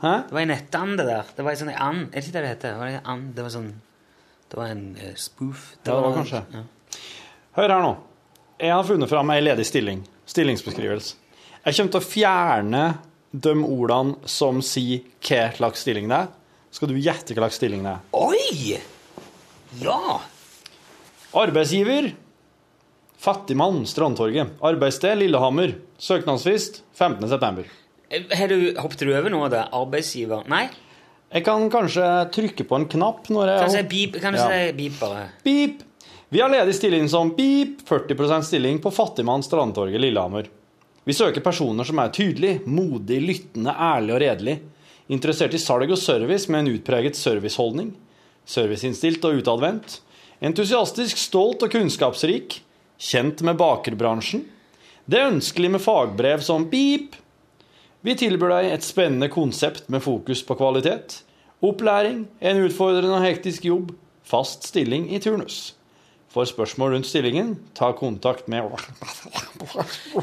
[0.00, 0.14] Hæ?
[0.30, 1.30] Det var ei nettande der.
[1.36, 2.08] Det var ei sånn and.
[2.08, 2.74] Er det ikke det det heter?
[2.74, 3.30] Det var, en and.
[3.36, 3.70] det var sånn
[4.48, 5.70] Det var en eh, spoof.
[5.84, 6.44] Ja, det var kanskje.
[7.60, 7.96] Hør her nå.
[8.64, 10.06] Jeg har funnet fram ei ledig stilling.
[10.28, 11.27] Stillingsbeskrivelse.
[11.64, 12.82] Jeg kommer til å fjerne
[13.32, 16.30] de ordene som sier hva slags stilling det er.
[16.72, 18.04] Skal du gjette hva slags stilling det er?
[18.16, 18.78] Oi!
[19.82, 20.18] Ja!
[21.36, 22.12] Arbeidsgiver
[23.18, 24.54] Fattigmann, Strandtorget.
[24.64, 25.74] Arbeidssted Lillehammer.
[25.98, 27.64] Søknadsfrist 15.9.
[28.38, 29.64] Har du, hoppet du over noe av det?
[29.74, 30.46] Arbeidsgiver?
[30.48, 30.68] Nei?
[31.34, 34.38] Jeg kan kanskje trykke på en knapp når jeg Kan du si beep, kan du
[34.38, 34.46] Ja.
[34.48, 35.26] si beep bare?
[35.44, 35.82] Beep.
[36.30, 40.48] Vi har ledig stilling som beep, 40% stilling på Fattigmann Strandtorget Lillehammer.
[41.08, 44.58] Vi søker personer som er tydelig, modig, lyttende, ærlig og redelig.
[45.08, 47.94] Interessert i salg og service med en utpreget serviceholdning.
[48.44, 50.02] Serviceinnstilt og utadvendt.
[50.44, 52.58] Entusiastisk, stolt og kunnskapsrik.
[53.00, 54.44] Kjent med bakerbransjen.
[55.08, 57.16] Det er ønskelig med fagbrev som pip.
[58.04, 61.22] Vi tilbyr deg et spennende konsept med fokus på kvalitet.
[61.64, 63.96] Opplæring, en utfordrende og hektisk jobb,
[64.28, 65.77] fast stilling i turnus.
[66.28, 68.68] For spørsmål rundt stillingen, ta kontakt med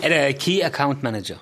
[0.04, 1.40] Er det Key Account Manager?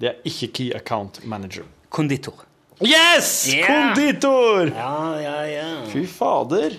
[0.00, 1.66] Det er ikke Key Account Manager.
[1.90, 2.44] Konditor.
[2.80, 3.48] Yes!
[3.50, 3.66] Yeah!
[3.66, 4.70] Konditor!
[4.70, 5.66] Ja, ja, ja.
[5.90, 6.78] Fy fader.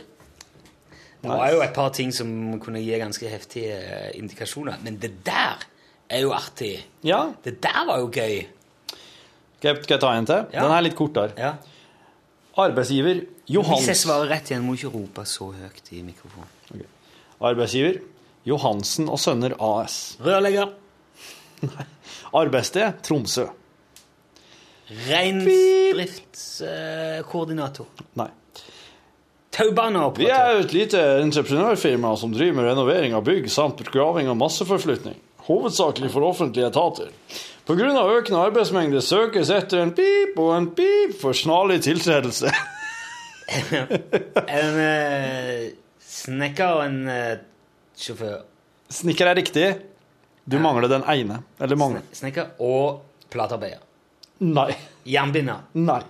[1.22, 2.32] Det var jo et par ting som
[2.64, 5.62] kunne gi ganske heftige eh, indikasjoner, men det der
[6.10, 6.80] er jo artig.
[7.06, 7.28] Ja.
[7.44, 8.40] Det der var jo gøy.
[9.60, 10.48] Skal jeg, ta en til?
[10.56, 10.64] Ja.
[10.64, 11.36] Den er litt kortere.
[11.38, 11.52] Ja.
[12.58, 16.50] Arbeidsgiver Johans Hvis jeg svarer rett igjen, må du ikke rope så høyt i mikrofonen.
[17.42, 17.98] Arbeidsgiver
[18.48, 20.18] Johansen og Sønner AS.
[20.22, 20.68] Rørlegger.
[22.34, 23.46] Arbeidssted Tromsø.
[25.08, 27.86] Reindriftskoordinator.
[28.20, 28.28] Nei.
[29.52, 35.16] Vi er et lite entreprenørfirma som driver med renovering av bygg samt graving og masseforflytning.
[35.46, 37.08] Hovedsakelig for offentlige etater.
[37.68, 38.08] Pga.
[38.16, 42.52] økende arbeidsmengde søkes etter en pip og en pip for snarlig tiltredelse.
[43.52, 45.76] En eh,
[46.12, 47.40] snekker og en eh,
[47.98, 48.42] sjåfør.
[48.92, 49.68] Snekker er riktig.
[50.44, 51.42] Du mangler den ene.
[51.62, 52.04] Eller mangler.
[52.16, 53.02] Snekker og
[53.32, 53.84] platearbeider.
[54.42, 54.72] Nei.
[55.08, 55.68] Jernbinder.
[55.78, 56.02] Nei.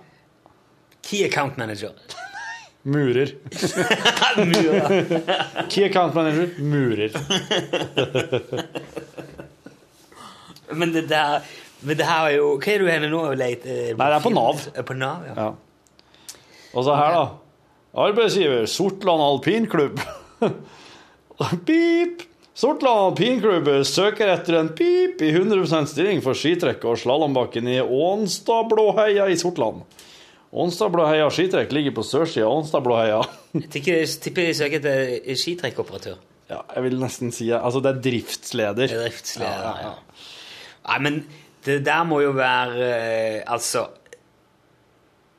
[1.02, 1.92] Key account manager.
[2.92, 3.34] Murer.
[4.52, 5.66] Murer.
[5.68, 6.48] Key account manager.
[6.58, 7.10] Murer.
[10.72, 11.42] Men det der
[11.82, 14.22] men det her er jo Hva er du henne nå og leter Nei, det er
[14.22, 14.60] på Nav.
[14.78, 15.34] Er På Nav, ja.
[15.34, 15.48] Ja.
[16.72, 17.24] Og så her, da.
[17.92, 20.00] Arbeidsgiver Sortland alpinklubb.
[21.66, 22.22] pip!
[22.54, 29.28] Sortland alpinklubb søker etter en pip i 100% stilling for skitrekk og slalåmbakken i Ånstadblåheia
[29.28, 29.84] i Sortland.
[30.52, 33.22] Ånstadblåheia skitrekk ligger på sørsida av Ånstadblåheia.
[33.72, 36.16] Tipper- de søker etter skitrekkoperatør.
[36.52, 38.88] Ja, jeg vil nesten si Altså, det er driftsleder.
[38.88, 39.92] Det er Driftsleder, ja.
[40.88, 41.18] Nei, men
[41.64, 43.86] det der må jo være eh, Altså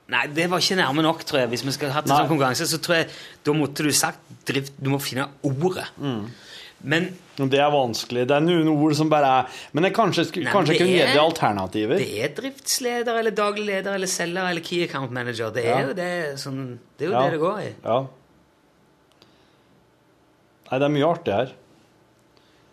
[0.09, 1.49] Nei, det var ikke nærme nok, tror jeg.
[1.53, 3.07] Hvis vi skal ha hatt en sånn konkurranse, så tror jeg
[3.45, 5.85] da måtte du sagt drift Du må finne ordet.
[6.83, 8.27] Men Det er vanskelig.
[8.27, 11.21] Det er noen ord som bare er Men jeg kanskje, Nei, kanskje kunne gitt er-
[11.23, 11.97] alternativer.
[11.97, 15.49] det er driftsleder eller daglig leder eller selger eller key account manager.
[15.51, 15.87] Det er Ja.
[15.87, 17.23] jo det sånn Det er jo Ja.
[17.23, 17.73] det det går i.
[17.85, 18.07] Ja.
[20.71, 21.51] Nei, det er mye artig her.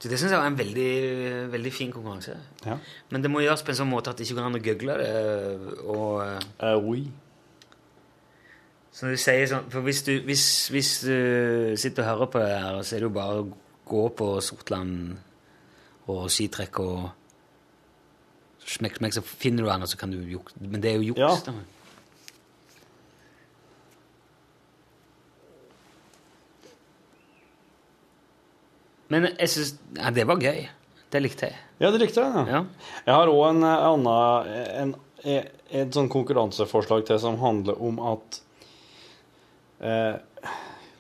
[0.00, 0.92] Så det syns jeg var en veldig,
[1.52, 2.36] veldig fin konkurranse.
[2.64, 2.78] Ja.
[3.12, 4.94] Men det må gjøres på en sånn måte at det ikke går an å gøgle
[4.96, 5.10] det.
[5.92, 6.14] Og,
[6.62, 7.02] uh, oui.
[9.02, 11.16] når du sier sånn, for hvis du, hvis, hvis du
[11.80, 13.50] sitter og hører på det her, så er det jo bare å
[13.90, 15.18] gå på Sortland
[16.10, 17.10] og skitrekk og
[18.70, 20.56] smekk, smekk, så finner du den, og så kan du jukse.
[20.64, 21.44] Men det er jo juks.
[21.44, 21.54] Ja.
[29.10, 30.66] Men jeg syns ja, Det var gøy.
[31.10, 31.58] Det likte jeg.
[31.82, 32.42] Ja, det likte jeg.
[32.46, 32.60] Ja.
[32.60, 32.90] Ja.
[33.06, 34.52] Jeg har òg en eh, annen
[34.82, 34.92] en,
[35.26, 35.48] er
[35.82, 38.38] et sånn konkurranseforslag til som handler om at
[39.84, 40.14] eh,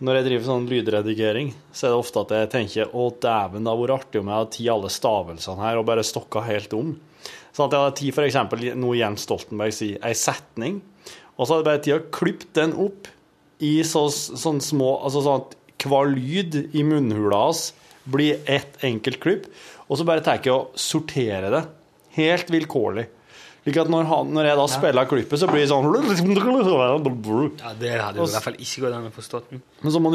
[0.00, 3.70] Når jeg driver sånn lydredigering, så er det ofte at jeg tenker å dæven, det
[3.70, 6.94] hadde vært artig om jeg hadde tatt alle stavelsene her og bare stokka helt om.
[7.52, 8.76] Sånn at jeg hadde tatt f.eks.
[8.80, 10.80] noe Jens Stoltenberg sier, ei setning,
[11.36, 13.10] og så hadde jeg bare tid å klippe den opp
[13.60, 17.70] i så, sånn små Altså sånn at hver lyd i munnhula hans
[18.08, 19.46] blir ett enkelt klipp,
[19.88, 21.64] og så bare tar jeg og sorterer det
[22.16, 23.06] helt vilkårlig.
[23.60, 25.84] Slik at når, han, når jeg da spiller klippet, så blir det sånn
[27.60, 29.12] Ja, Det hadde jo i hvert fall ikke gått an å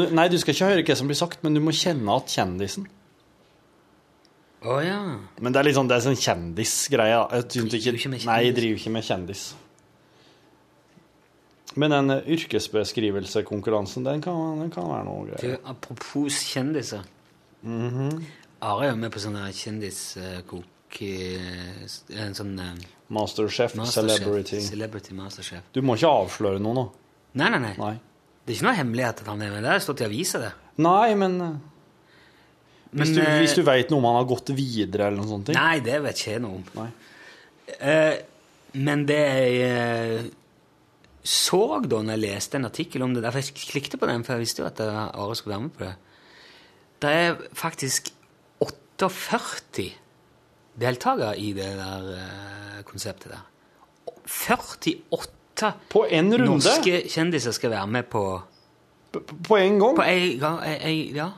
[0.02, 2.34] du, nei, du skal ikke høre hva som blir sagt, men du må kjenne at
[2.34, 2.88] kjendisen.
[4.66, 4.98] Å ja.
[5.38, 7.20] Men det er litt sånn, det er sånn kjendisgreie.
[7.36, 8.26] Jeg synes ikke, ikke kjendis.
[8.26, 9.44] nei, jeg driver ikke med kjendis.
[11.76, 15.60] Men den yrkesbeskrivelsekonkurransen, den kan, den kan være noe Du, greier.
[15.70, 17.04] apropos kjendiser.
[17.62, 18.26] Mhm.
[18.66, 21.82] Are er jo med på sånne kjendiskok eh,
[22.16, 22.76] En sånn eh,
[23.12, 24.60] Masterchef, Masterchef, celebrity.
[24.64, 25.66] Celebrity Masterchef.
[25.76, 26.84] Du må ikke avsløre noe nå.
[27.38, 27.72] Nei, nei, nei.
[27.78, 27.94] Nei,
[28.44, 29.62] Det er ikke noe hemmelighet at han er med.
[29.66, 30.52] Det har stått i avisa, det.
[30.82, 31.58] nei men eh,
[32.96, 35.58] hvis, du, hvis du vet noe om han har gått videre eller noen sånne ting.
[35.58, 36.90] Nei, det vet ikke jeg noe om.
[37.76, 38.16] Eh,
[38.76, 40.26] men det jeg
[41.26, 44.36] så da når jeg leste en artikkel om det Derfor jeg klikket på den, for
[44.36, 45.94] jeg visste jo at Are skulle være med på det.
[47.06, 48.10] Det er faktisk
[48.60, 49.86] 48
[50.80, 53.44] deltakere i det der eh, konseptet der.
[54.26, 56.50] 48 På en runde?
[56.50, 58.24] norske kjendiser skal være med på
[59.12, 59.96] På, på en gang?
[59.96, 61.30] På en gang, en, en, ja.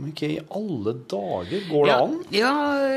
[0.00, 1.66] Men hva i alle dager?
[1.68, 2.14] Går det ja, an?
[2.32, 2.52] Ja,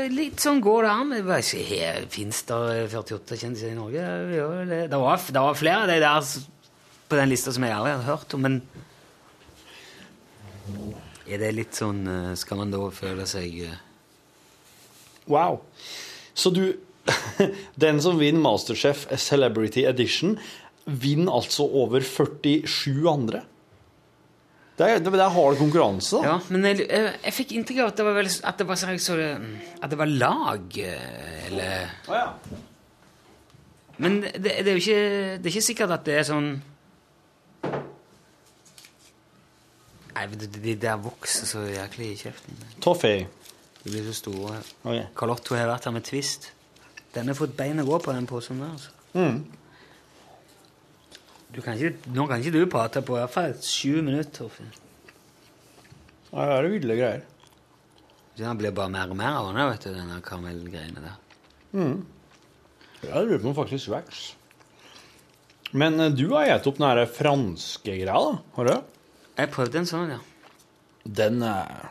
[0.08, 1.12] litt sånn går det an.
[1.18, 4.06] Jeg her Fins det 48 kjendiser i Norge?
[4.30, 4.80] Det det.
[4.94, 6.32] Det var, det var flere av de der
[7.04, 8.62] på den lista som jeg aldri hadde hørt om, men
[11.24, 13.78] Er det litt sånn eh, Skal man da føle seg eh,
[15.30, 15.62] Wow.
[16.36, 16.76] Så du
[17.84, 20.38] Den som vinner Masterchef Celebrity Edition,
[20.84, 23.42] vinner altså over 47 andre.
[24.78, 26.32] Det er, det er hard konkurranse, da.
[26.32, 28.80] Ja, men jeg, jeg, jeg fikk inntrykk av at det var, vel, at det var,
[28.80, 29.18] så, så,
[29.84, 32.24] at det var lag, eller oh, ja.
[34.02, 35.04] Men det, det er jo ikke,
[35.38, 36.50] det er ikke sikkert at det er sånn
[40.14, 42.60] Nei, de der vokser så jæklig i kjeften.
[42.84, 43.26] Toffee.
[43.82, 44.60] De blir så store.
[44.84, 45.00] Ok.
[45.18, 46.52] Carlotto har vært her med Twist.
[47.14, 48.72] Den har fått bein å gå på, den posen der.
[48.74, 48.90] altså.
[49.14, 49.42] Mm.
[51.54, 54.32] Du kan ikke, nå kan ikke du prate på i hvert fall sju minutter.
[54.40, 54.72] Torfinn.
[56.32, 57.26] Ja, det er ville greier.
[58.34, 61.20] Den blir bare mer og mer av den, vet du, denne karamellgreiene der.
[61.74, 62.00] Mm.
[63.04, 64.24] Det lurer på om faktisk veks.
[65.74, 68.34] Men eh, du har gitt opp den franske greia, da?
[68.56, 68.93] Har du?
[69.38, 70.20] Jeg prøvde en sånn, ja.
[71.04, 71.90] Den er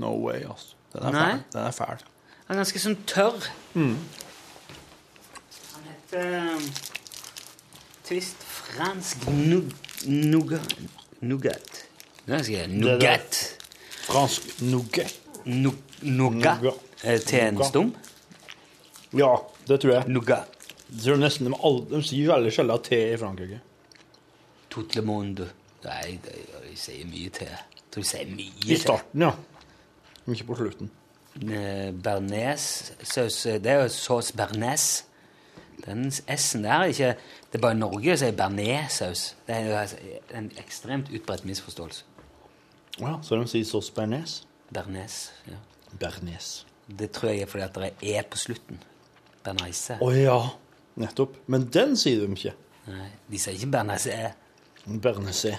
[0.00, 0.74] No way, altså.
[0.94, 1.24] Den er Nei.
[1.32, 1.42] fæl.
[1.52, 2.04] Den er fæl.
[2.46, 3.48] Den er ganske sånn tørr.
[3.74, 3.96] Mm.
[5.72, 6.66] Han heter um,
[8.08, 10.74] Twist fransk nougat.
[11.20, 11.82] Nougat.
[12.26, 13.38] Jeg nougat.
[14.08, 15.18] Fransk nougat.
[15.46, 16.64] Nougat.
[17.04, 17.94] Eh, Til en stum?
[19.12, 19.34] Ja,
[19.68, 20.08] det tror jeg.
[20.08, 20.68] Nougat.
[20.92, 23.60] Jeg tror nesten de, alle, de sier veldig sjelden te i Frankrike.
[24.72, 25.48] Tout le monde.
[25.84, 26.34] Nei, de,
[26.70, 27.52] jeg sier mye til.
[27.52, 28.72] Jeg tror jeg sier mye til.
[28.72, 29.32] I starten, ja.
[30.24, 30.90] Men ikke på slutten.
[32.04, 34.84] Bearnés-saus Det er jo sås bearnés.
[35.82, 37.14] Den S-en der er ikke
[37.48, 39.22] Det er bare Norge som sier bearnés-saus.
[39.46, 39.96] Det er jo altså
[40.34, 42.04] en ekstremt utbredt misforståelse.
[43.00, 44.42] Ja, så de sier saus bearnés?
[44.72, 45.30] Bearnés.
[45.48, 45.58] Ja.
[45.98, 46.64] Bearnés.
[46.98, 48.78] Det tror jeg er fordi at det er E på slutten.
[49.44, 49.96] Bernaise.
[50.02, 50.38] Å ja,
[51.00, 51.36] nettopp.
[51.50, 52.54] Men den sier de ikke.
[52.88, 54.16] Nei, de sier ikke bernese.
[54.86, 55.56] Bearnaise.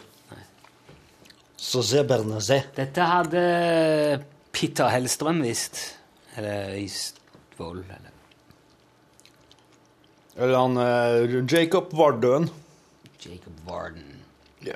[1.63, 2.59] Sauce Bernazé.
[2.75, 3.43] Dette hadde
[4.51, 5.79] Peter Hellstrøm visst.
[6.35, 7.85] Eller Øystvold.
[7.87, 8.11] Eller
[10.35, 12.49] Eller han eh, Jacob Vardøen.
[13.23, 14.19] Jacob Varden.
[14.65, 14.75] Ja.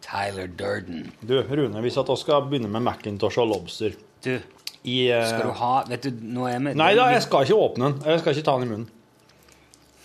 [0.00, 1.12] Tyler Durden.
[1.20, 3.92] Du, Rune, hvis at vi skal begynne med Macintosh og Lobster
[4.24, 4.38] Du,
[4.84, 7.58] I, eh, skal du ha Vet du, nå er vi Nei da, jeg skal ikke
[7.66, 7.98] åpne den.
[8.06, 8.90] Jeg skal ikke ta den i munnen.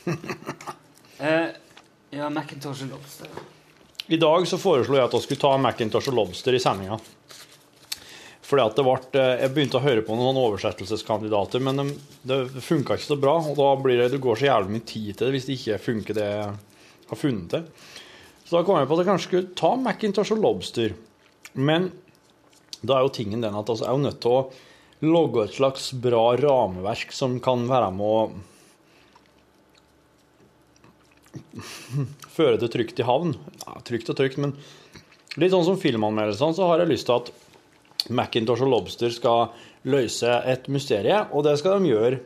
[1.17, 1.47] Eh,
[2.13, 3.31] ja, Macintosh og Lobster.
[4.07, 6.95] I dag så foreslo jeg at vi skulle ta Macintosh og Lobster i sendinga.
[8.47, 11.85] Fordi at det ble, Jeg begynte å høre på noen oversettelseskandidater, men de,
[12.23, 13.35] det funka ikke så bra.
[13.43, 15.81] Og da blir det, det går så jævlig mye tid til det hvis det ikke
[15.83, 16.53] funker det jeg
[17.11, 17.67] har funnet til.
[18.47, 20.95] Så da kom jeg på at jeg kanskje skulle ta Macintosh og Lobster.
[21.59, 21.91] Men
[22.79, 24.45] da er jo tingen den at vi er jo nødt til å
[25.03, 28.21] logge et slags bra rameverk som kan være med å
[32.37, 33.35] føre det trygt i havn.
[33.65, 34.55] Ja, trygt og trygt, men
[35.37, 37.33] litt sånn som filmanmeldelsene, så har jeg lyst til at
[38.13, 39.51] Macintosh og Lobster skal
[39.87, 42.21] løse et mysterium, og det skal de gjøre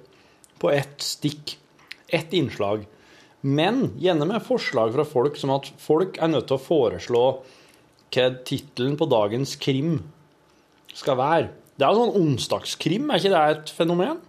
[0.61, 1.55] på ett stikk,
[2.11, 2.85] ett innslag.
[3.41, 7.23] Men gjerne med forslag fra folk som at folk er nødt til å foreslå
[8.11, 9.95] hva tittelen på dagens krim
[10.93, 11.49] skal være.
[11.79, 14.19] Det er jo sånn onsdagskrim, er ikke det et fenomen?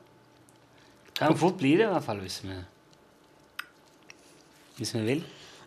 [1.18, 2.55] Kan fort bli det, i hvert fall, hvis vi
[4.79, 5.25] Hvis vi vil.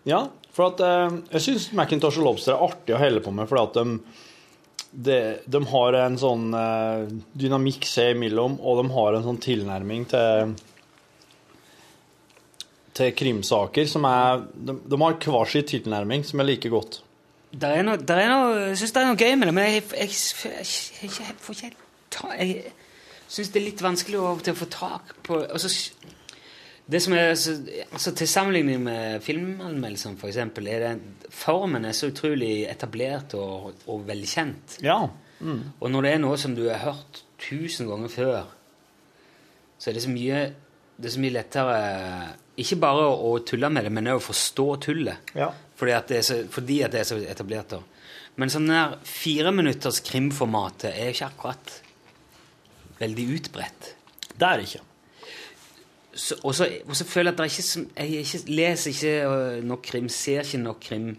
[0.10, 0.26] Ja,
[0.56, 3.66] for at eh, jeg syns Macintosh og Lobster er artig å helle på med, fordi
[3.66, 4.22] at de,
[5.08, 5.20] de,
[5.56, 10.56] de har en sånn eh, dynamikk seg imellom, og de har en sånn tilnærming til
[12.95, 17.01] til krimsaker som er De, de har hver sin tilnærming som er like godt.
[17.56, 19.68] Der er noe, der er noe, jeg syns det er noe gøy med det, men
[19.70, 20.16] jeg, jeg,
[20.49, 21.84] jeg, jeg, får ikke helt
[22.16, 22.74] ta Jeg
[23.28, 25.72] syns det er litt vanskelig å, til å få tak på altså,
[26.86, 27.55] Det som er så,
[27.91, 33.73] altså, Til sammenligning med filmanmeldelsene, for eksempel, er det formen er så utrolig etablert og,
[33.89, 34.77] og velkjent.
[34.86, 34.99] Ja.
[35.39, 35.63] Mm.
[35.79, 38.45] Og når det er noe som du har hørt tusen ganger før,
[39.77, 40.45] så er det så mye,
[40.95, 41.79] det er så mye lettere
[42.61, 45.36] ikke bare å tulle med det, men også å forstå tullet.
[45.36, 45.49] Ja.
[45.75, 47.73] Fordi, at det er så, fordi at det er så etablert.
[47.73, 47.81] da.
[48.39, 51.75] Men sånn der fireminutters krimformatet er jo ikke akkurat
[53.01, 53.89] veldig utbredt.
[54.36, 54.83] Det er det ikke.
[56.16, 59.16] Så, og, så, og så føler jeg at det er ikke, jeg ikke, leser ikke
[59.28, 61.09] øh, nok krim, ser ikke nok krim.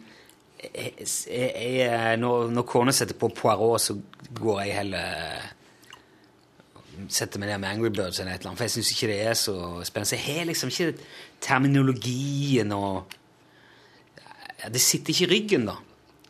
[0.74, 0.92] Jeg,
[1.28, 3.98] jeg, når når kona setter på Poirot, så
[4.40, 5.52] går jeg heller
[7.12, 9.18] setter meg ned med Angry Birds eller et eller annet, for jeg syns ikke det
[9.26, 10.08] er så spennende.
[10.08, 11.04] Så jeg har liksom ikke
[11.44, 13.12] terminologien og
[14.62, 15.76] ja, Det sitter ikke i ryggen, da.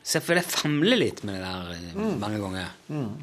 [0.03, 2.75] Så jeg føler jeg famler litt med det der eh, mange ganger.
[2.91, 3.15] Der,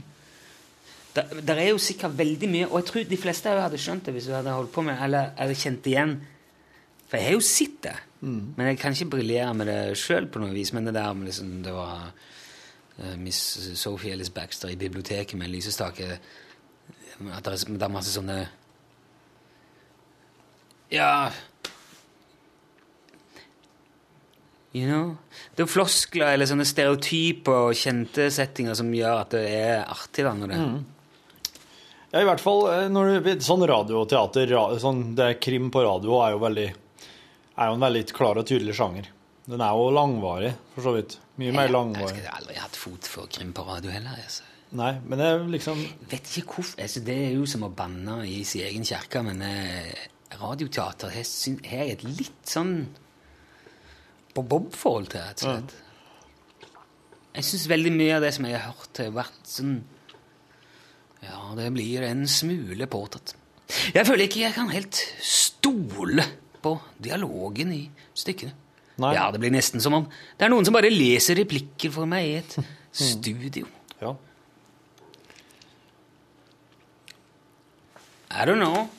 [1.14, 4.16] der er jo sikkert veldig mye, og jeg tror de fleste av hadde skjønt det
[4.16, 6.16] hvis du hadde holdt på med eller, eller kjent igjen.
[7.06, 10.42] For jeg har jo sett det, men jeg kan ikke briljere med det sjøl på
[10.42, 10.72] noe vis.
[10.74, 13.38] Men det der med liksom, det var uh, Miss
[13.78, 16.08] Sophie Ellis Baxter i biblioteket med lysestake
[17.30, 18.38] At det er, det er masse sånne
[20.94, 21.30] Ja
[24.74, 25.12] You know?
[25.54, 30.26] Det er floskler eller sånne stereotyper og kjente settinger som gjør at det er artig.
[30.26, 30.62] da, når det...
[32.14, 34.52] Ja, i hvert fall eh, når du, sånn radioteater,
[34.82, 36.70] sånn, det krim på radio, er jo, veldig,
[37.58, 39.08] er jo en veldig klar og tydelig sjanger.
[39.50, 41.18] Den er jo langvarig, for så vidt.
[41.42, 42.20] Mye mer langvarig.
[42.22, 44.20] Jeg har aldri hatt fot for krim på radio heller.
[44.22, 44.46] Altså.
[44.78, 48.16] Nei, men det er liksom Vet ikke hvorfor, altså, Det er jo som å banne
[48.26, 49.90] i sin egen kirke, men eh,
[50.38, 52.76] radioteater har jeg et litt sånn
[54.34, 55.76] på Bob-forhold til, rett og slett.
[57.34, 59.76] Jeg syns veldig mye av det som jeg har hørt, har vært sånn
[61.24, 63.36] Ja, det blir en smule påtatt.
[63.96, 66.26] Jeg føler ikke jeg kan helt stole
[66.64, 67.82] på dialogen i
[68.18, 68.54] stykkene.
[69.02, 69.14] Nei.
[69.16, 70.04] Ja, Det blir nesten som om
[70.38, 72.58] det er noen som bare leser replikker for meg i et
[72.94, 73.66] studio.
[74.04, 74.12] Ja.
[78.34, 78.90] I don't know.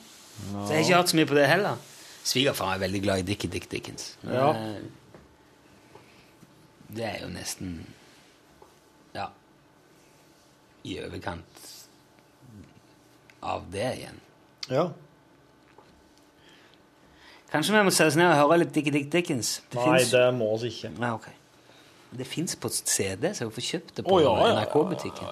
[0.65, 1.79] Så jeg har ikke hørt så mye på det heller.
[2.25, 4.15] Svigerfar er veldig glad i Dickie Dick Dickens.
[4.25, 4.49] Ja.
[4.51, 4.81] eh,
[6.95, 7.71] Det er jo nesten
[9.15, 9.25] Ja
[10.85, 11.54] I overkant
[13.43, 14.19] av det igjen.
[14.69, 14.89] Ja.
[17.51, 19.61] Kanskje vi må sette oss ned og høre litt Dickie Dick Dickens?
[19.73, 20.91] Nei, finnes- det må vi ikke.
[20.99, 21.27] Nei, ok.
[22.15, 24.33] Det fins på CD, så jeg får kjøpt det på oh, ja,
[24.63, 25.27] NRK-butikken.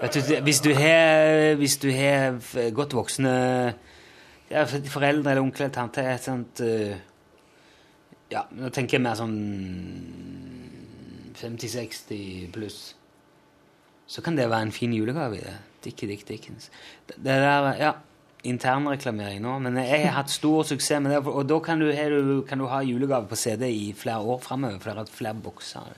[0.00, 2.38] Ja, det- Hvis du har hvis du har
[2.70, 3.74] godt voksne
[4.50, 6.96] ja, foreldre eller onkel eller tante et sånt eh,
[8.30, 9.36] Ja, nå tenker jeg mer sånn
[11.34, 12.94] 50-60 pluss.
[14.10, 15.56] Så kan det være en fin julegave i det.
[15.84, 16.70] Dickie Dick Dickens.
[17.06, 17.92] Det, der, ja,
[18.48, 21.20] Internreklamering nå, men jeg har hatt stor suksess med det.
[21.28, 24.78] Og da kan du, du, kan du ha julegave på CD i flere år framover,
[24.80, 25.92] for det har hatt flere bokser.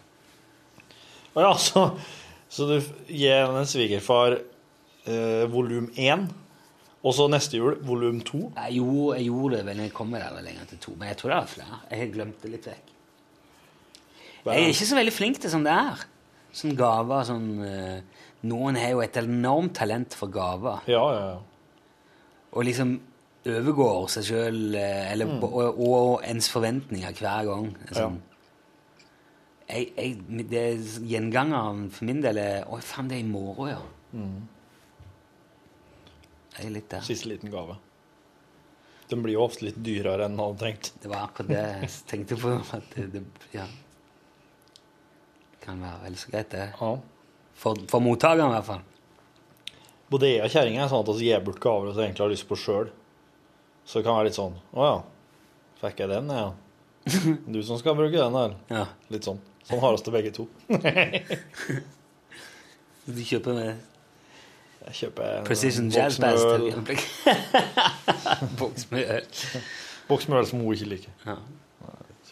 [1.32, 1.84] Å ja, så,
[2.50, 2.76] så du
[3.08, 6.26] gir en svigerfar eh, volum 1,
[7.02, 8.42] og så neste jul volum 2?
[8.74, 11.38] Jo, jeg gjorde det vel jeg kom der lenger til to, men jeg tror det
[11.38, 11.82] var flere.
[11.88, 12.96] Jeg har glemt det litt vekk.
[14.42, 16.08] Jeg er ikke så veldig flink til sånn det er.
[16.52, 18.02] Sånn gaver, sånn eh,
[18.50, 20.82] Noen har jo et enormt talent for gaver.
[20.90, 21.38] Ja, ja, ja.
[22.52, 22.96] Og liksom
[23.46, 25.42] overgår seg sjøl, eller Mm.
[25.46, 27.68] og, og ens forventninger hver gang.
[27.94, 28.18] Sånn.
[29.72, 30.64] Jeg, jeg, det
[31.08, 33.80] Gjengangeren for min del er Å, faen, det er i morgen, ja.
[34.12, 34.42] Mm.
[36.58, 37.06] Jeg er litt der.
[37.06, 37.78] Siste liten gave.
[39.08, 40.92] Den blir jo ofte litt dyrere enn man hadde tenkt.
[41.02, 42.52] Det var akkurat det jeg tenkte på.
[42.76, 43.22] At det, det
[43.56, 43.64] ja.
[45.62, 46.70] Kan være vel så greit, det.
[47.62, 48.82] For, for mottakeren, i hvert fall.
[50.12, 52.48] Både jeg og kjerringa er sånn at vi gir bort gaver vi egentlig har lyst
[52.50, 52.90] på sjøl.
[53.88, 54.98] Så det kan være litt sånn Å ja,
[55.80, 56.50] fikk jeg den, ja.
[57.54, 58.52] Du som skal bruke den der.
[58.70, 58.84] Ja.
[59.10, 59.40] Litt sånn.
[59.66, 60.48] Sånn har oss det begge to.
[63.02, 63.70] Du kjøper med
[64.84, 67.02] Jeg kjøper en Precision Jazz Bass til øyeblikk.
[68.60, 69.26] Boks med øl.
[70.06, 71.16] Boks med øl som hun ikke liker.
[71.26, 71.34] Ja.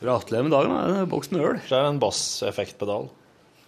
[0.01, 1.03] Gratulerer med dagen, da.
[1.11, 1.59] Boks med øl.
[1.67, 3.11] Så er det en basseffektpedal.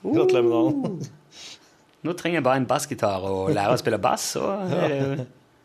[0.02, 1.12] Gratulerer med dagen.
[2.06, 5.12] Nå trenger jeg bare en bassgitar og lære å spille bass, så er det jo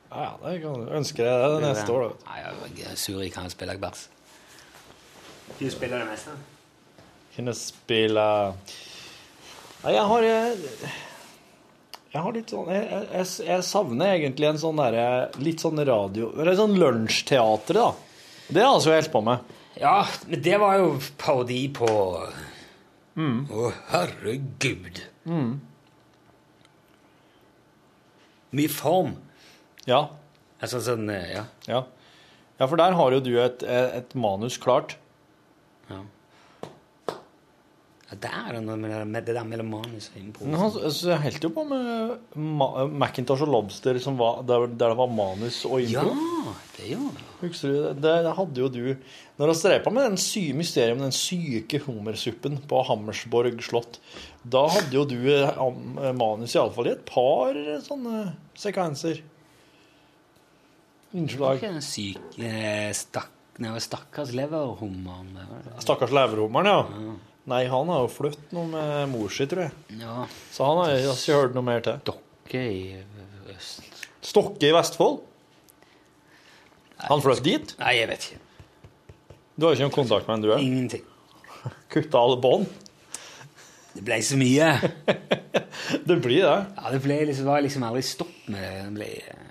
[0.07, 2.29] Ja, ja, det kan du ønske deg det neste år, da.
[2.29, 2.38] Nei,
[2.77, 4.05] jeg er sur jeg kan spille bass.
[5.57, 6.35] Du spiller det meste?
[7.35, 8.27] Kunne spille
[9.83, 10.65] Nei, jeg har eh,
[12.13, 15.05] Jeg har litt sånn Jeg, jeg, jeg savner egentlig en sånn derre
[15.41, 17.91] Litt sånn radio Eller sånn lunsjteater, da.
[18.47, 19.55] Det har jeg holdt på med.
[19.77, 21.88] Ja, men det var jo parodi på
[23.18, 25.01] Å, herregud.
[25.26, 25.55] Mm.
[28.57, 29.15] Mye form.
[29.89, 30.03] Ja.
[30.61, 31.47] Altså sånn, ja.
[31.68, 31.82] Ja.
[32.59, 34.97] ja, for der har jo du et, et manus klart.
[35.89, 36.03] Ja.
[38.08, 40.45] Ja der er med det, med det der mellom manus og impro.
[40.47, 40.55] Han
[41.24, 45.58] holdt jo på med Ma Macintosh og Lobster, som var, der, der det var manus
[45.68, 46.53] og Ja, impro.
[46.78, 47.26] det gjør det.
[47.41, 48.14] Husker du det?
[48.24, 48.80] Det hadde jo du
[49.38, 53.99] Når vi drev på med den sy mysteriet om den syke hummersuppen på Hammersborg slott,
[54.47, 58.24] da hadde jo du eh, am- manus iallfall i et par eh, sånne
[58.58, 59.20] sekvenser.
[61.18, 61.60] Innslag.
[61.62, 63.30] Den syke eh, stakk,
[63.64, 65.36] nei, stakkars leverhummeren.
[65.84, 67.16] Stakkars leverhummeren, ja.
[67.48, 70.00] Nei, han har jo flyttet noe med mor si, tror jeg.
[70.02, 70.26] Ja.
[70.52, 72.02] Så han har jeg ikke hørt noe mer til.
[72.04, 72.82] Stokke i
[73.54, 74.02] øst.
[74.28, 75.22] Stokke i Vestfold?
[77.08, 77.72] Han flyttet dit?
[77.80, 78.41] Nei, jeg vet ikke.
[79.56, 80.52] Du har jo ikke noen kontakt med han, du?
[80.52, 80.66] er?
[80.66, 81.08] Ingenting.
[81.93, 82.68] Kutta alle bånd?
[83.95, 84.68] Det ble så mye.
[86.10, 86.58] det blir det.
[86.76, 88.74] Ja, det ble liksom, var liksom aldri stopp med det.
[88.84, 89.48] Det ble eh,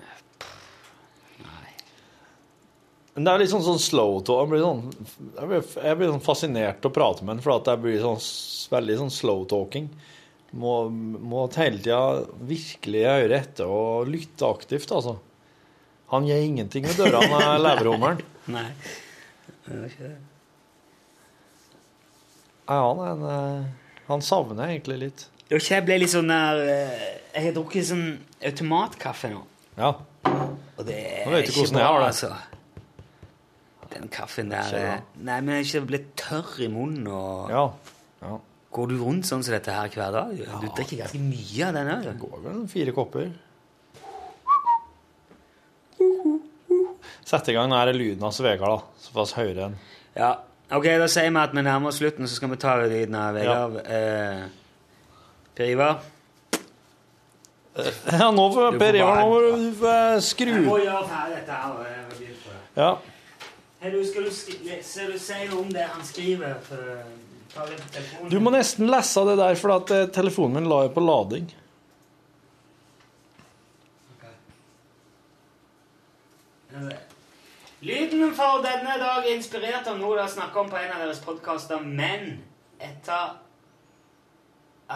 [3.17, 4.43] Men det er litt sånn, sånn slow talk.
[4.45, 7.55] Jeg blir, sånn, jeg blir, jeg blir sånn fascinert til å prate med ham, for
[7.55, 8.19] at jeg blir sånn,
[8.75, 9.87] veldig sånn slow talking.
[10.57, 12.01] Må, må hele tida
[12.45, 15.14] virkelig høre etter og lytte aktivt, altså.
[16.12, 18.21] Han gjør ingenting med dørene, er leverhummeren.
[18.57, 18.67] Nei.
[19.64, 20.19] Det var ikke det.
[22.67, 23.64] Ja, han eh,
[24.09, 25.25] Han savner jeg egentlig litt.
[25.51, 27.03] Jeg ble litt sånn der eh,
[27.33, 28.07] Jeg har drukket sånn
[28.45, 29.41] automatkaffe nå.
[29.79, 29.93] Ja.
[30.77, 31.91] Og det er ikke bra.
[32.09, 32.35] Altså.
[33.97, 37.51] Den kaffen der Ikke eh, Nei, men jeg er ikke blitt tørr i munnen og
[37.53, 37.65] Ja.
[38.23, 38.37] ja.
[38.77, 40.33] Går du rundt sånn som dette her hver dag?
[40.37, 42.03] Du drikker ganske mye av den òg.
[42.11, 43.31] Det går vel fire kopper.
[47.27, 49.01] Sett i gang den det lyden av Vegard, da.
[49.03, 49.79] Såpass høyere enn
[50.17, 50.35] Ja.
[50.77, 53.35] Ok, da sier vi at vi nærmer oss slutten, så skal vi ta lyden av
[53.39, 53.81] Vegard.
[53.87, 54.45] Eh,
[55.57, 56.01] Per Ivar?
[57.77, 61.53] Ja, nå får Du Per Ivar nå må du skru Jeg må gjøre ferdig dette
[61.53, 62.07] her.
[62.77, 62.91] Ja.
[63.87, 66.55] Hei, du, skal du, si om det han skriver?
[66.62, 67.03] For,
[67.55, 68.30] på telefonen.
[68.30, 71.47] Du må nesten lese det der, for at eh, telefonen min la jo på lading.
[77.87, 81.22] Lyden for denne dag er inspirert av noe dere snakket om på en av deres
[81.22, 82.41] podkaster, men
[82.82, 83.39] etter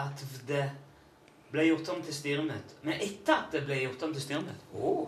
[0.03, 0.67] at det
[1.55, 2.83] ble gjort om til styremøte.
[2.83, 4.73] Men etter at det ble gjort om til styremøte?
[4.75, 5.07] Oh.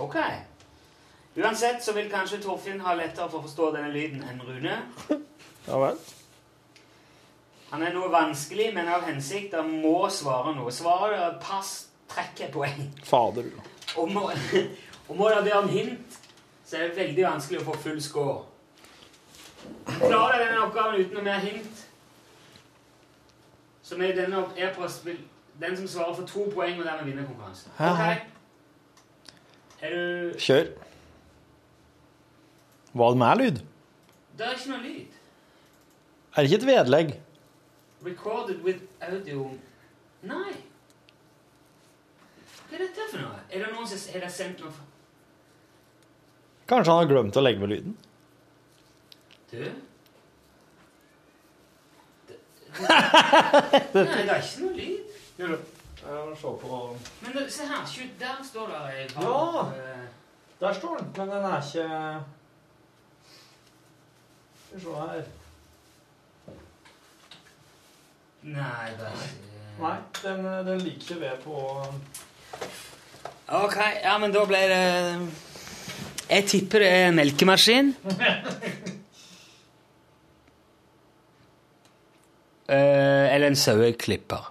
[0.00, 0.24] Ok.
[1.38, 4.78] Uansett så vil kanskje Torfinn ha lettere for å forstå denne lyden enn Rune.
[5.68, 5.98] Ja vel.
[7.70, 9.54] Han er noe vanskelig, men av hensikt.
[9.54, 10.72] Han må svare noe.
[10.72, 12.88] Svarer er pass, trekker poeng.
[13.04, 13.74] Fader, du.
[14.00, 14.24] Og må,
[15.08, 16.16] og må det være en hint,
[16.64, 18.38] så er det veldig vanskelig å få full score.
[19.98, 21.84] Klarer du denne oppgaven uten noe mer hint,
[23.82, 25.06] så med denne e-post
[25.60, 27.72] den som svarer for to poeng, og dermed vinner konkurransen.
[27.78, 28.18] Okay.
[28.18, 29.32] Ok?
[29.82, 30.70] Er du Kjør.
[32.98, 33.58] Var det med lyd?
[34.38, 35.16] Det er ikke noe lyd.
[36.34, 37.12] Er det ikke et vedlegg?
[38.06, 39.48] Recorded with audio
[40.22, 40.52] Nei.
[42.68, 43.38] Hva er dette for noe?
[43.50, 44.72] Er det noen som har sendt noe
[46.68, 47.94] Kanskje han har glemt å legge ved lyden?
[49.50, 49.62] Du?
[52.28, 52.40] Det-
[52.84, 55.14] Nei, det er ikke noe lyd.
[55.38, 56.80] Må se på
[57.24, 57.86] Men se her,
[58.20, 59.70] der står det ei Ja.
[59.72, 60.04] eh,
[60.60, 61.88] Der står den, men den er ikke
[64.68, 65.22] Skal vi se her
[68.48, 71.56] Nei, det er ikke Nei, den, den liker ikke ved på
[73.48, 74.84] Ok, ja, men da ble det
[76.28, 77.94] Jeg tipper det er en melkemaskin.
[82.68, 84.50] Eh, eller en saueklipper.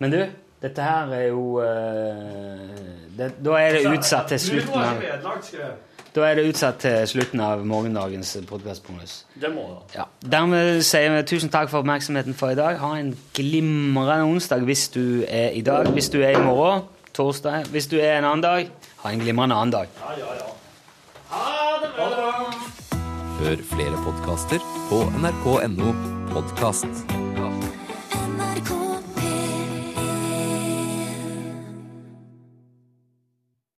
[0.00, 0.22] Men du,
[0.62, 2.70] dette her er jo eh,
[3.12, 5.74] det, Da er det utsatt til slutten av vedlagt, skrev
[6.12, 9.22] Da er det utsatt til slutten av morgendagens podkastbonus.
[9.40, 9.96] Det må det.
[9.96, 10.04] Ja.
[10.34, 12.76] Dermed sier vi tusen takk for oppmerksomheten for i dag.
[12.82, 15.88] Ha en glimrende onsdag hvis du er i dag.
[15.96, 16.84] Hvis du er i morgen,
[17.16, 17.64] torsdag.
[17.72, 18.68] Hvis du er en annen dag,
[19.04, 19.88] ha en glimrende annen dag.
[20.04, 20.52] Ja, ja, ja.
[21.32, 22.44] Ha det bra!
[23.40, 24.60] Hør flere podkaster
[24.92, 25.94] på nrk.no
[26.34, 27.31] podkast.